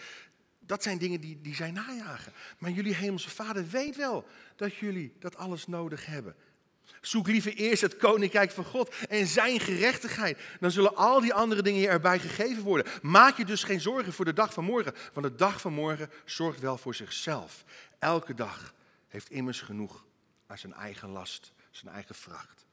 dat 0.66 0.82
zijn 0.82 0.98
dingen 0.98 1.20
die, 1.20 1.40
die 1.40 1.54
zij 1.54 1.70
najagen. 1.70 2.32
Maar 2.58 2.70
jullie 2.70 2.94
hemelse 2.94 3.30
vader 3.30 3.68
weet 3.68 3.96
wel 3.96 4.26
dat 4.56 4.74
jullie 4.74 5.14
dat 5.18 5.36
alles 5.36 5.66
nodig 5.66 6.06
hebben. 6.06 6.36
Zoek 7.00 7.26
liever 7.26 7.54
eerst 7.54 7.82
het 7.82 7.96
koninkrijk 7.96 8.50
van 8.50 8.64
God 8.64 8.94
en 9.08 9.26
zijn 9.26 9.60
gerechtigheid. 9.60 10.38
Dan 10.60 10.70
zullen 10.70 10.96
al 10.96 11.20
die 11.20 11.34
andere 11.34 11.62
dingen 11.62 11.80
je 11.80 11.88
erbij 11.88 12.18
gegeven 12.18 12.62
worden. 12.62 12.92
Maak 13.02 13.36
je 13.36 13.44
dus 13.44 13.62
geen 13.62 13.80
zorgen 13.80 14.12
voor 14.12 14.24
de 14.24 14.32
dag 14.32 14.52
van 14.52 14.64
morgen. 14.64 14.94
Want 15.12 15.26
de 15.26 15.34
dag 15.34 15.60
van 15.60 15.72
morgen 15.72 16.10
zorgt 16.24 16.60
wel 16.60 16.78
voor 16.78 16.94
zichzelf. 16.94 17.64
Elke 17.98 18.34
dag 18.34 18.74
heeft 19.08 19.30
immers 19.30 19.60
genoeg 19.60 20.04
aan 20.46 20.58
zijn 20.58 20.72
eigen 20.74 21.08
last, 21.08 21.52
zijn 21.70 21.94
eigen 21.94 22.14
vracht. 22.14 22.66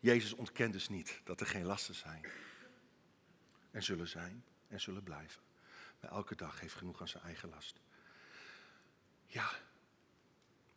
Jezus 0.00 0.32
ontkent 0.32 0.72
dus 0.72 0.88
niet 0.88 1.20
dat 1.24 1.40
er 1.40 1.46
geen 1.46 1.64
lasten 1.64 1.94
zijn. 1.94 2.26
En 3.78 3.84
zullen 3.84 4.08
zijn 4.08 4.44
en 4.68 4.80
zullen 4.80 5.02
blijven. 5.02 5.42
Maar 6.00 6.10
elke 6.10 6.34
dag 6.34 6.60
heeft 6.60 6.74
genoeg 6.74 7.00
aan 7.00 7.08
zijn 7.08 7.22
eigen 7.22 7.48
last. 7.48 7.80
Ja, 9.26 9.50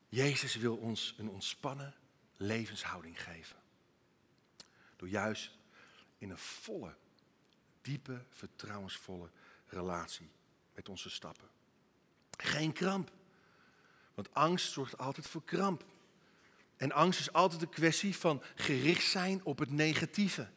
Jezus 0.10 0.56
wil 0.56 0.76
ons 0.76 1.16
een 1.18 1.30
ontspannen 1.30 1.96
levenshouding 2.38 3.24
geven. 3.24 3.56
Door 4.96 5.08
juist 5.10 5.52
in 6.18 6.30
een 6.30 6.38
volle, 6.38 6.96
diepe, 7.82 8.26
vertrouwensvolle 8.30 9.30
relatie 9.68 10.30
met 10.74 10.90
onze 10.90 11.10
stappen. 11.10 11.50
Geen 12.38 12.74
kramp. 12.74 13.12
Want 14.14 14.34
angst 14.34 14.72
zorgt 14.72 14.98
altijd 14.98 15.28
voor 15.28 15.44
kramp. 15.44 15.86
En 16.78 16.92
angst 16.92 17.20
is 17.20 17.34
altijd 17.34 17.62
een 17.62 17.70
kwestie 17.70 18.16
van 18.16 18.44
gericht 18.56 19.10
zijn 19.10 19.44
op 19.44 19.60
het 19.60 19.72
negatieve. 19.72 20.50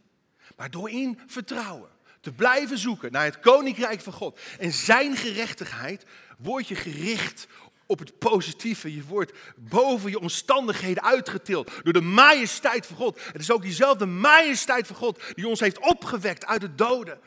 Maar 0.57 0.70
door 0.70 0.90
in 0.90 1.20
vertrouwen 1.26 1.93
te 2.25 2.33
blijven 2.33 2.79
zoeken 2.79 3.12
naar 3.12 3.25
het 3.25 3.41
koninkrijk 3.41 4.01
van 4.01 4.12
God 4.12 4.41
en 4.59 4.72
zijn 4.72 5.16
gerechtigheid, 5.16 6.05
word 6.39 6.68
je 6.68 6.75
gericht 6.75 7.47
op 7.87 7.99
het 7.99 8.18
positieve. 8.18 8.95
Je 8.95 9.05
wordt 9.05 9.33
boven 9.57 10.11
je 10.11 10.20
omstandigheden 10.20 11.03
uitgetild 11.03 11.70
door 11.83 11.93
de 11.93 12.01
majesteit 12.01 12.87
van 12.87 12.97
God. 12.97 13.20
Het 13.33 13.41
is 13.41 13.51
ook 13.51 13.62
diezelfde 13.62 14.07
majesteit 14.07 14.87
van 14.87 14.97
God 14.97 15.22
die 15.35 15.49
ons 15.49 15.61
heeft 15.61 15.79
opgewekt 15.79 16.47
uit 16.47 16.61
de 16.61 16.75
doden. 16.75 17.20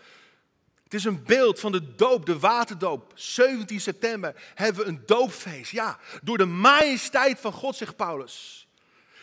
Het 0.83 0.93
is 0.93 1.03
een 1.03 1.23
beeld 1.23 1.59
van 1.59 1.71
de 1.71 1.95
doop, 1.95 2.25
de 2.25 2.39
waterdoop. 2.39 3.11
17 3.15 3.81
september 3.81 4.51
hebben 4.55 4.83
we 4.83 4.89
een 4.89 5.01
doopfeest. 5.05 5.71
Ja, 5.71 5.99
door 6.23 6.37
de 6.37 6.45
majesteit 6.45 7.39
van 7.39 7.51
God, 7.51 7.75
zegt 7.75 7.95
Paulus, 7.95 8.66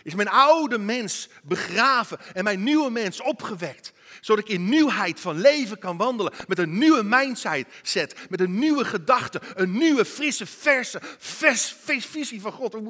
is 0.04 0.14
mijn 0.14 0.28
oude 0.28 0.78
mens 0.78 1.28
begraven 1.42 2.18
en 2.34 2.44
mijn 2.44 2.62
nieuwe 2.62 2.90
mens 2.90 3.20
opgewekt. 3.20 3.92
Zodat 4.20 4.44
ik 4.44 4.50
in 4.50 4.68
nieuwheid 4.68 5.20
van 5.20 5.40
leven 5.40 5.78
kan 5.78 5.96
wandelen. 5.96 6.32
Met 6.46 6.58
een 6.58 6.78
nieuwe 6.78 7.02
mindset, 7.02 8.26
met 8.30 8.40
een 8.40 8.58
nieuwe 8.58 8.84
gedachte, 8.84 9.40
een 9.54 9.72
nieuwe, 9.72 10.04
frisse, 10.04 10.46
verse, 10.46 11.00
vers, 11.18 11.76
visie 12.06 12.40
van 12.40 12.52
God. 12.52 12.72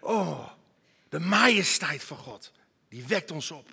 Oh, 0.00 0.48
de 1.08 1.20
majesteit 1.20 2.04
van 2.04 2.16
God, 2.16 2.52
die 2.88 3.06
wekt 3.06 3.30
ons 3.30 3.50
op. 3.50 3.68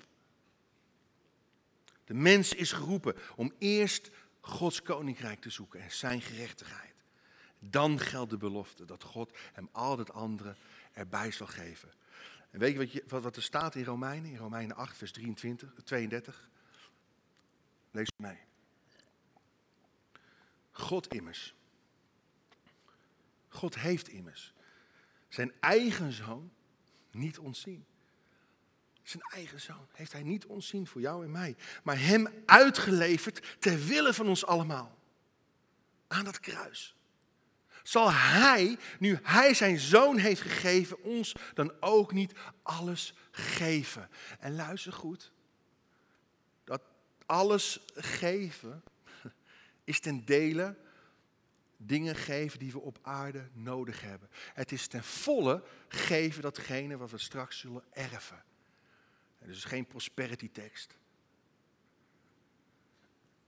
De 2.04 2.14
mens 2.14 2.54
is 2.54 2.72
geroepen 2.72 3.14
om 3.36 3.52
eerst 3.58 4.10
Gods 4.40 4.82
koninkrijk 4.82 5.40
te 5.40 5.50
zoeken 5.50 5.80
en 5.80 5.92
zijn 5.92 6.20
gerechtigheid. 6.20 6.94
Dan 7.58 7.98
geldt 8.00 8.30
de 8.30 8.36
belofte 8.36 8.84
dat 8.84 9.02
God 9.02 9.30
hem 9.52 9.68
al 9.72 9.98
het 9.98 10.12
andere 10.12 10.56
erbij 10.92 11.30
zal 11.30 11.46
geven. 11.46 11.92
En 12.52 12.58
weet 12.58 12.72
je 12.72 12.78
wat, 12.78 12.92
je 12.92 13.04
wat, 13.06 13.36
er 13.36 13.42
staat 13.42 13.74
in 13.74 13.84
Romeinen? 13.84 14.30
In 14.30 14.36
Romeinen 14.36 14.76
8, 14.76 14.96
vers 14.96 15.12
23, 15.12 15.72
32. 15.84 16.48
Lees 17.90 18.10
mee. 18.16 18.38
God 20.70 21.06
immers. 21.06 21.54
God 23.48 23.78
heeft 23.78 24.08
immers 24.08 24.54
zijn 25.34 25.52
eigen 25.60 26.12
zoon 26.12 26.52
niet 27.10 27.38
ontzien. 27.38 27.86
Zijn 29.02 29.22
eigen 29.22 29.60
zoon 29.60 29.86
heeft 29.92 30.12
hij 30.12 30.22
niet 30.22 30.46
ontzien 30.46 30.86
voor 30.86 31.00
jou 31.00 31.24
en 31.24 31.30
mij, 31.30 31.56
maar 31.82 32.00
hem 32.00 32.28
uitgeleverd 32.46 33.56
ter 33.60 33.78
wille 33.78 34.14
van 34.14 34.28
ons 34.28 34.46
allemaal. 34.46 34.98
Aan 36.06 36.24
dat 36.24 36.40
kruis. 36.40 36.96
Zal 37.82 38.12
hij, 38.12 38.78
nu 38.98 39.18
hij 39.22 39.54
zijn 39.54 39.78
zoon 39.78 40.16
heeft 40.16 40.40
gegeven, 40.40 41.02
ons 41.02 41.34
dan 41.54 41.72
ook 41.80 42.12
niet 42.12 42.32
alles 42.62 43.14
geven? 43.30 44.08
En 44.38 44.54
luister 44.54 44.92
goed, 44.92 45.32
dat 46.64 46.82
alles 47.26 47.80
geven 47.94 48.82
is 49.84 50.00
ten 50.00 50.24
dele 50.24 50.76
dingen 51.76 52.16
geven 52.16 52.58
die 52.58 52.72
we 52.72 52.80
op 52.80 52.98
aarde 53.02 53.48
nodig 53.52 54.00
hebben. 54.00 54.28
Het 54.54 54.72
is 54.72 54.86
ten 54.86 55.04
volle 55.04 55.64
geven 55.88 56.42
datgene 56.42 56.96
wat 56.96 57.10
we 57.10 57.18
straks 57.18 57.58
zullen 57.58 57.84
erven. 57.90 58.44
En 59.38 59.46
dus 59.46 59.64
geen 59.64 59.86
prosperity 59.86 60.50
tekst. 60.50 60.96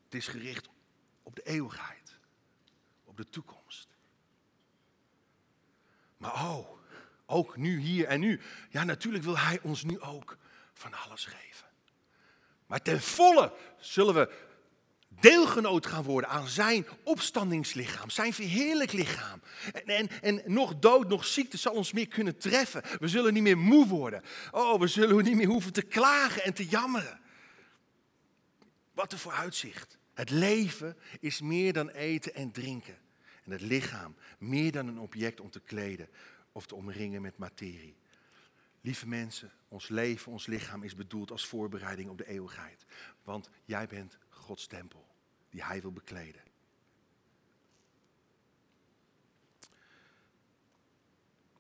Het 0.05 0.15
is 0.15 0.29
gericht 0.29 0.69
op 1.23 1.37
de 1.37 1.43
eeuwigheid, 1.43 2.19
op 3.05 3.17
de 3.17 3.29
toekomst. 3.29 3.94
Maar 6.17 6.33
oh, 6.33 6.69
ook 7.27 7.57
nu, 7.57 7.81
hier 7.81 8.07
en 8.07 8.21
nu. 8.21 8.41
Ja, 8.71 8.85
natuurlijk 8.85 9.25
wil 9.25 9.39
Hij 9.39 9.59
ons 9.63 9.85
nu 9.85 10.01
ook 10.01 10.37
van 10.73 10.95
alles 10.95 11.25
geven. 11.25 11.67
Maar 12.67 12.83
ten 12.83 13.01
volle 13.01 13.53
zullen 13.79 14.15
we 14.15 14.33
deelgenoot 15.21 15.87
gaan 15.87 16.03
worden 16.03 16.31
aan 16.31 16.49
zijn 16.49 16.87
opstandingslichaam, 17.03 18.11
zijn 18.11 18.33
verheerlijk 18.33 18.93
lichaam. 18.93 19.43
En, 19.73 19.85
en, 19.85 20.09
en 20.23 20.43
nog 20.47 20.79
dood, 20.79 21.09
nog 21.09 21.25
ziekte 21.25 21.57
zal 21.57 21.73
ons 21.73 21.93
meer 21.93 22.09
kunnen 22.09 22.39
treffen. 22.39 22.83
We 22.99 23.09
zullen 23.09 23.33
niet 23.33 23.43
meer 23.43 23.59
moe 23.59 23.87
worden. 23.87 24.23
Oh, 24.51 24.81
we 24.81 24.87
zullen 24.87 25.25
niet 25.25 25.37
meer 25.37 25.47
hoeven 25.47 25.73
te 25.73 25.83
klagen 25.83 26.45
en 26.45 26.55
te 26.55 26.67
jammeren. 26.67 27.21
Wat 28.93 29.13
een 29.13 29.19
vooruitzicht. 29.19 29.99
Het 30.15 30.31
leven 30.31 30.97
is 31.21 31.41
meer 31.41 31.73
dan 31.73 31.89
eten 31.89 32.35
en 32.35 32.51
drinken. 32.51 32.99
En 33.45 33.51
het 33.51 33.61
lichaam 33.61 34.15
meer 34.39 34.73
dan 34.73 34.87
een 34.87 34.99
object 34.99 35.41
om 35.41 35.51
te 35.51 35.61
kleden 35.61 36.09
of 36.53 36.67
te 36.67 36.75
omringen 36.75 37.23
met 37.23 37.37
materie. 37.37 37.97
Lieve 38.81 39.09
mensen, 39.09 39.53
ons 39.69 39.89
leven, 39.89 40.33
ons 40.33 40.47
lichaam 40.47 40.83
is 40.83 40.95
bedoeld 40.95 41.31
als 41.31 41.47
voorbereiding 41.47 42.11
op 42.11 42.19
de 42.19 42.27
eeuwigheid. 42.27 42.85
Want 43.23 43.51
jij 43.65 43.87
bent 43.87 44.19
Gods 44.29 44.67
tempel 44.67 45.07
die 45.51 45.65
Hij 45.65 45.81
wil 45.81 45.93
bekleden. 45.93 46.43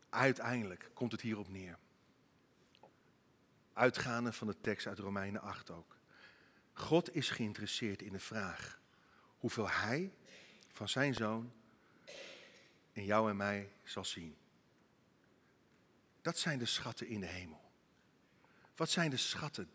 Uiteindelijk 0.09 0.91
komt 0.95 1.13
het 1.13 1.21
hierop 1.21 1.49
neer. 1.49 1.79
Uitgaande 3.73 4.33
van 4.33 4.47
de 4.47 4.61
tekst 4.61 4.87
uit 4.87 4.99
Romeinen 4.99 5.41
8 5.41 5.71
ook. 5.71 5.97
God 6.73 7.15
is 7.15 7.31
geïnteresseerd 7.31 8.03
in 8.03 8.13
de 8.13 8.19
vraag 8.19 8.81
hoeveel 9.39 9.69
Hij 9.69 10.13
van 10.73 10.89
zijn 10.89 11.15
zoon 11.15 11.53
in 12.95 13.05
jou 13.05 13.31
en 13.31 13.37
mij 13.37 13.73
zal 13.85 14.05
zien. 14.05 14.37
Dat 16.23 16.39
zijn 16.39 16.59
de 16.59 16.67
schatten 16.67 17.07
in 17.07 17.21
de 17.21 17.27
hemel. 17.27 17.63
Wat 18.77 18.91
zijn 18.91 19.11
de 19.11 19.17
schatten 19.17 19.71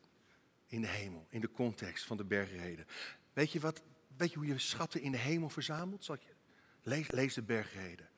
in 0.65 0.81
de 0.81 0.87
hemel, 0.87 1.27
in 1.29 1.41
de 1.41 1.51
context 1.51 2.05
van 2.05 2.17
de 2.17 2.23
bergreden? 2.23 2.87
Weet 3.33 3.51
je, 3.51 3.59
wat, 3.59 3.81
weet 4.17 4.31
je 4.31 4.37
hoe 4.37 4.47
je 4.47 4.57
schatten 4.57 5.01
in 5.01 5.11
de 5.11 5.17
hemel 5.17 5.49
verzamelt? 5.49 6.03
Zal 6.03 6.15
je, 6.15 6.33
lees, 6.83 7.11
lees 7.11 7.33
de 7.33 7.41
bergreden. 7.41 8.09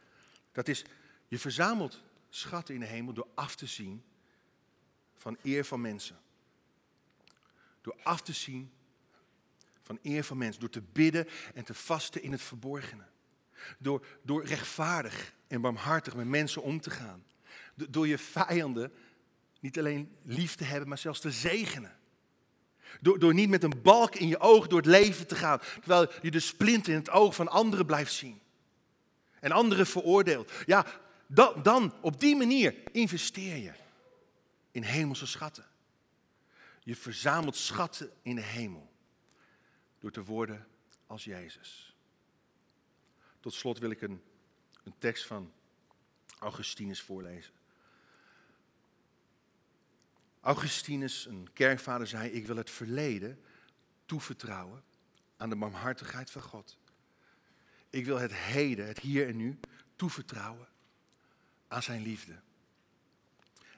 Dat 0.51 0.67
is, 0.67 0.85
je 1.27 1.39
verzamelt 1.39 2.03
schatten 2.29 2.73
in 2.73 2.79
de 2.79 2.87
hemel 2.87 3.13
door 3.13 3.27
af 3.35 3.55
te 3.55 3.65
zien 3.65 4.03
van 5.13 5.37
eer 5.41 5.65
van 5.65 5.81
mensen. 5.81 6.19
Door 7.81 7.99
af 8.03 8.21
te 8.21 8.33
zien 8.33 8.71
van 9.81 9.99
eer 10.01 10.23
van 10.23 10.37
mensen. 10.37 10.59
Door 10.59 10.69
te 10.69 10.81
bidden 10.81 11.27
en 11.53 11.63
te 11.63 11.73
vasten 11.73 12.21
in 12.21 12.31
het 12.31 12.41
verborgene. 12.41 13.10
Door, 13.79 14.05
door 14.23 14.45
rechtvaardig 14.45 15.33
en 15.47 15.61
barmhartig 15.61 16.15
met 16.15 16.27
mensen 16.27 16.61
om 16.61 16.81
te 16.81 16.89
gaan. 16.89 17.23
Door 17.75 18.07
je 18.07 18.17
vijanden 18.17 18.91
niet 19.59 19.79
alleen 19.79 20.15
lief 20.23 20.55
te 20.55 20.63
hebben, 20.63 20.87
maar 20.89 20.97
zelfs 20.97 21.19
te 21.19 21.31
zegenen. 21.31 21.99
Door, 23.01 23.19
door 23.19 23.33
niet 23.33 23.49
met 23.49 23.63
een 23.63 23.81
balk 23.81 24.15
in 24.15 24.27
je 24.27 24.39
oog 24.39 24.67
door 24.67 24.79
het 24.79 24.87
leven 24.87 25.27
te 25.27 25.35
gaan, 25.35 25.59
terwijl 25.59 26.11
je 26.21 26.31
de 26.31 26.39
splint 26.39 26.87
in 26.87 26.95
het 26.95 27.09
oog 27.09 27.35
van 27.35 27.47
anderen 27.47 27.85
blijft 27.85 28.13
zien. 28.13 28.41
En 29.39 29.51
anderen 29.51 29.87
veroordeelt. 29.87 30.51
Ja, 30.65 30.85
dan, 31.27 31.63
dan 31.63 31.93
op 32.01 32.19
die 32.19 32.35
manier 32.35 32.75
investeer 32.91 33.55
je 33.55 33.71
in 34.71 34.83
hemelse 34.83 35.27
schatten. 35.27 35.65
Je 36.83 36.95
verzamelt 36.95 37.55
schatten 37.55 38.11
in 38.21 38.35
de 38.35 38.41
hemel 38.41 38.91
door 39.99 40.11
te 40.11 40.23
worden 40.23 40.67
als 41.07 41.23
Jezus. 41.23 41.90
Tot 43.41 43.53
slot 43.53 43.79
wil 43.79 43.89
ik 43.89 44.01
een, 44.01 44.21
een 44.83 44.93
tekst 44.97 45.25
van 45.25 45.51
Augustinus 46.39 47.01
voorlezen. 47.01 47.53
Augustinus, 50.41 51.25
een 51.25 51.53
kerkvader, 51.53 52.07
zei: 52.07 52.29
Ik 52.29 52.47
wil 52.47 52.55
het 52.55 52.69
verleden 52.69 53.43
toevertrouwen 54.05 54.83
aan 55.37 55.49
de 55.49 55.55
barmhartigheid 55.55 56.31
van 56.31 56.41
God. 56.41 56.77
Ik 57.89 58.05
wil 58.05 58.17
het 58.19 58.33
heden, 58.33 58.87
het 58.87 58.99
hier 58.99 59.27
en 59.27 59.37
nu, 59.37 59.59
toevertrouwen 59.95 60.67
aan 61.67 61.83
zijn 61.83 62.01
liefde. 62.01 62.39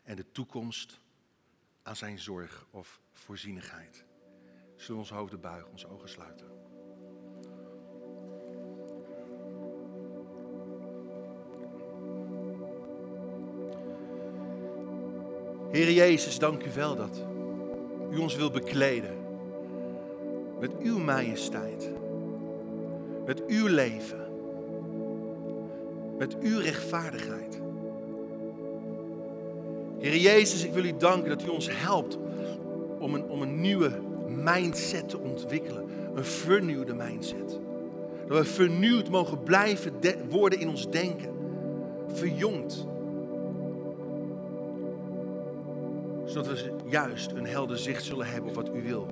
En 0.04 0.16
de 0.16 0.32
toekomst 0.32 1.00
aan 1.84 1.96
zijn 1.96 2.20
zorg 2.20 2.66
of 2.70 3.02
voorzienigheid. 3.12 4.06
Zullen 4.76 4.94
we 4.94 4.98
onze 4.98 5.14
hoofden 5.14 5.42
buigen, 5.42 5.72
onze 5.72 5.88
ogen 5.88 6.10
sluiten? 6.10 6.73
Heer 15.74 15.92
Jezus, 15.92 16.40
dank 16.40 16.64
u 16.64 16.70
wel 16.76 16.96
dat 16.96 17.24
u 18.12 18.18
ons 18.18 18.36
wil 18.36 18.52
bekleden 18.52 19.16
met 20.60 20.72
uw 20.80 20.98
majesteit, 20.98 21.90
met 23.26 23.46
uw 23.46 23.68
leven, 23.68 24.28
met 26.18 26.40
uw 26.40 26.60
rechtvaardigheid. 26.60 27.62
Heer 30.00 30.18
Jezus, 30.18 30.64
ik 30.64 30.74
wil 30.74 30.84
u 30.84 30.98
danken 30.98 31.30
dat 31.30 31.44
u 31.44 31.48
ons 31.48 31.70
helpt 31.72 32.18
om 33.00 33.14
een, 33.14 33.24
om 33.24 33.42
een 33.42 33.62
nieuwe 33.62 33.92
mindset 34.28 35.10
te 35.10 35.20
ontwikkelen. 35.20 35.86
Een 36.16 36.26
vernieuwde 36.26 36.94
mindset. 36.94 37.60
Dat 38.28 38.38
we 38.38 38.46
vernieuwd 38.46 39.10
mogen 39.10 39.44
blijven 39.44 39.94
worden 40.30 40.60
in 40.60 40.70
ons 40.70 40.90
denken. 40.90 41.32
Verjongd. 42.08 42.92
Zodat 46.34 46.48
we 46.48 46.72
juist 46.86 47.32
een 47.32 47.46
helder 47.46 47.78
zicht 47.78 48.04
zullen 48.04 48.26
hebben 48.26 48.50
op 48.50 48.56
wat 48.56 48.70
u 48.76 48.82
wil. 48.82 49.08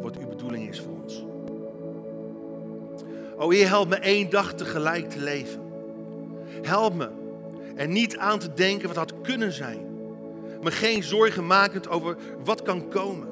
Wat 0.00 0.16
uw 0.16 0.28
bedoeling 0.28 0.68
is 0.68 0.80
voor 0.80 0.92
ons. 1.02 1.24
O 3.36 3.50
Heer, 3.50 3.68
help 3.68 3.88
me 3.88 3.96
één 3.96 4.30
dag 4.30 4.54
tegelijk 4.54 5.10
te 5.10 5.18
leven. 5.18 5.60
Help 6.62 6.94
me 6.94 7.08
er 7.76 7.88
niet 7.88 8.16
aan 8.18 8.38
te 8.38 8.52
denken 8.54 8.88
wat 8.88 8.96
had 8.96 9.20
kunnen 9.20 9.52
zijn. 9.52 9.86
Me 10.62 10.70
geen 10.70 11.02
zorgen 11.02 11.46
makend 11.46 11.88
over 11.88 12.16
wat 12.44 12.62
kan 12.62 12.88
komen. 12.88 13.28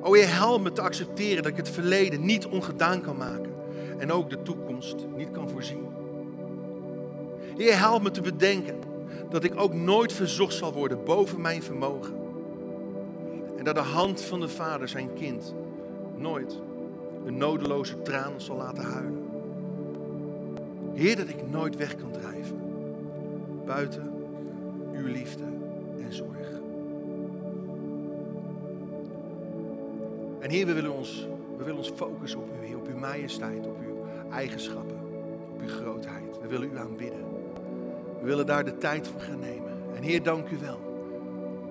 O 0.00 0.12
Heer, 0.12 0.34
help 0.34 0.62
me 0.62 0.72
te 0.72 0.82
accepteren 0.82 1.42
dat 1.42 1.52
ik 1.52 1.56
het 1.56 1.70
verleden 1.70 2.24
niet 2.24 2.46
ongedaan 2.46 3.00
kan 3.00 3.16
maken. 3.16 3.52
En 3.98 4.12
ook 4.12 4.30
de 4.30 4.42
toekomst 4.42 4.96
niet 5.16 5.30
kan 5.30 5.48
voorzien. 5.48 5.86
Heer, 7.56 7.78
help 7.78 8.02
me 8.02 8.10
te 8.10 8.20
bedenken 8.20 8.90
dat 9.30 9.44
ik 9.44 9.60
ook 9.60 9.74
nooit 9.74 10.12
verzocht 10.12 10.54
zal 10.54 10.72
worden 10.72 11.04
boven 11.04 11.40
mijn 11.40 11.62
vermogen. 11.62 12.14
En 13.56 13.64
dat 13.64 13.74
de 13.74 13.80
hand 13.80 14.22
van 14.22 14.40
de 14.40 14.48
Vader 14.48 14.88
zijn 14.88 15.14
kind 15.14 15.54
nooit 16.16 16.60
een 17.24 17.36
nodeloze 17.36 18.02
traan 18.02 18.40
zal 18.40 18.56
laten 18.56 18.84
huilen. 18.84 19.30
Heer, 20.94 21.16
dat 21.16 21.28
ik 21.28 21.50
nooit 21.50 21.76
weg 21.76 21.96
kan 21.96 22.10
drijven 22.10 22.60
buiten 23.66 24.12
uw 24.92 25.06
liefde 25.06 25.44
en 26.00 26.12
zorg. 26.12 26.60
En 30.40 30.50
Heer, 30.50 30.66
we 30.66 30.72
willen 30.72 30.92
ons, 30.92 31.28
we 31.56 31.64
willen 31.64 31.78
ons 31.78 31.90
focussen 31.94 32.40
op 32.40 32.48
u, 32.70 32.74
op 32.74 32.88
uw 32.88 32.98
majesteit, 32.98 33.66
op 33.66 33.78
uw 33.86 34.06
eigenschappen, 34.30 34.98
op 35.52 35.60
uw 35.60 35.68
grootheid. 35.68 36.40
We 36.42 36.48
willen 36.48 36.70
u 36.72 36.78
aanbidden. 36.78 37.31
We 38.22 38.28
willen 38.28 38.46
daar 38.46 38.64
de 38.64 38.78
tijd 38.78 39.08
voor 39.08 39.20
gaan 39.20 39.40
nemen. 39.40 39.72
En 39.96 40.02
Heer, 40.02 40.22
dank 40.22 40.48
u 40.48 40.58
wel. 40.58 40.80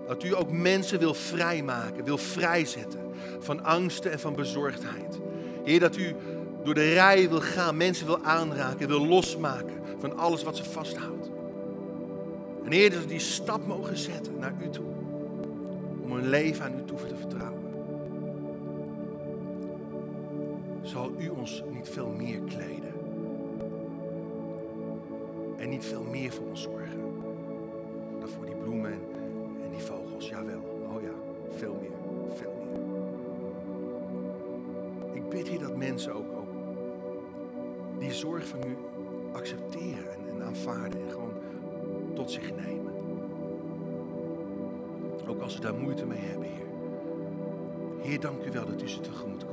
Dat 0.07 0.23
u 0.23 0.35
ook 0.35 0.51
mensen 0.51 0.99
wil 0.99 1.13
vrijmaken, 1.13 2.03
wil 2.03 2.17
vrijzetten 2.17 2.99
van 3.39 3.63
angsten 3.63 4.11
en 4.11 4.19
van 4.19 4.35
bezorgdheid. 4.35 5.19
Heer, 5.63 5.79
dat 5.79 5.97
u 5.97 6.15
door 6.63 6.73
de 6.73 6.93
rij 6.93 7.29
wil 7.29 7.41
gaan, 7.41 7.77
mensen 7.77 8.05
wil 8.05 8.23
aanraken, 8.23 8.87
wil 8.87 9.07
losmaken 9.07 9.81
van 9.97 10.17
alles 10.17 10.43
wat 10.43 10.57
ze 10.57 10.63
vasthoudt. 10.63 11.29
En 12.63 12.71
Heer, 12.71 12.89
dat 12.91 13.01
we 13.01 13.07
die 13.07 13.19
stap 13.19 13.67
mogen 13.67 13.97
zetten 13.97 14.39
naar 14.39 14.53
u 14.63 14.69
toe. 14.69 14.85
Om 16.03 16.11
een 16.11 16.29
leven 16.29 16.65
aan 16.65 16.79
u 16.79 16.85
toe 16.85 17.05
te 17.05 17.15
vertrouwen. 17.15 17.61
Zal 20.81 21.11
u 21.17 21.29
ons 21.29 21.63
niet 21.73 21.89
veel 21.89 22.09
meer 22.17 22.39
kleden? 22.39 22.80
En 25.61 25.69
niet 25.69 25.85
veel 25.85 26.03
meer 26.03 26.31
voor 26.31 26.47
ons 26.47 26.61
zorgen? 26.61 26.99
Dan 28.19 28.29
voor 28.29 28.45
die 28.45 28.55
bloemen 28.55 28.91
en 29.63 29.71
die 29.71 29.81
vogels, 29.81 30.29
jawel. 30.29 30.59
Oh 30.95 31.01
ja, 31.01 31.13
veel 31.49 31.77
meer, 31.81 31.91
veel 32.35 32.53
meer. 32.59 32.79
Ik 35.13 35.29
bid 35.29 35.47
hier 35.47 35.59
dat 35.59 35.77
mensen 35.77 36.13
ook, 36.13 36.31
ook 36.37 36.49
die 37.99 38.13
zorg 38.13 38.47
van 38.47 38.59
u 38.67 38.77
accepteren 39.31 40.11
en, 40.11 40.19
en 40.35 40.43
aanvaarden. 40.43 41.01
En 41.01 41.11
gewoon 41.11 41.33
tot 42.13 42.31
zich 42.31 42.51
nemen. 42.65 42.93
Ook 45.27 45.41
als 45.41 45.53
ze 45.53 45.61
daar 45.61 45.75
moeite 45.75 46.05
mee 46.05 46.19
hebben, 46.19 46.47
Heer. 46.47 46.67
Heer, 48.01 48.19
dank 48.19 48.45
u 48.45 48.51
wel 48.51 48.65
dat 48.65 48.81
u 48.81 48.87
ze 48.89 48.99
tegemoet 48.99 49.45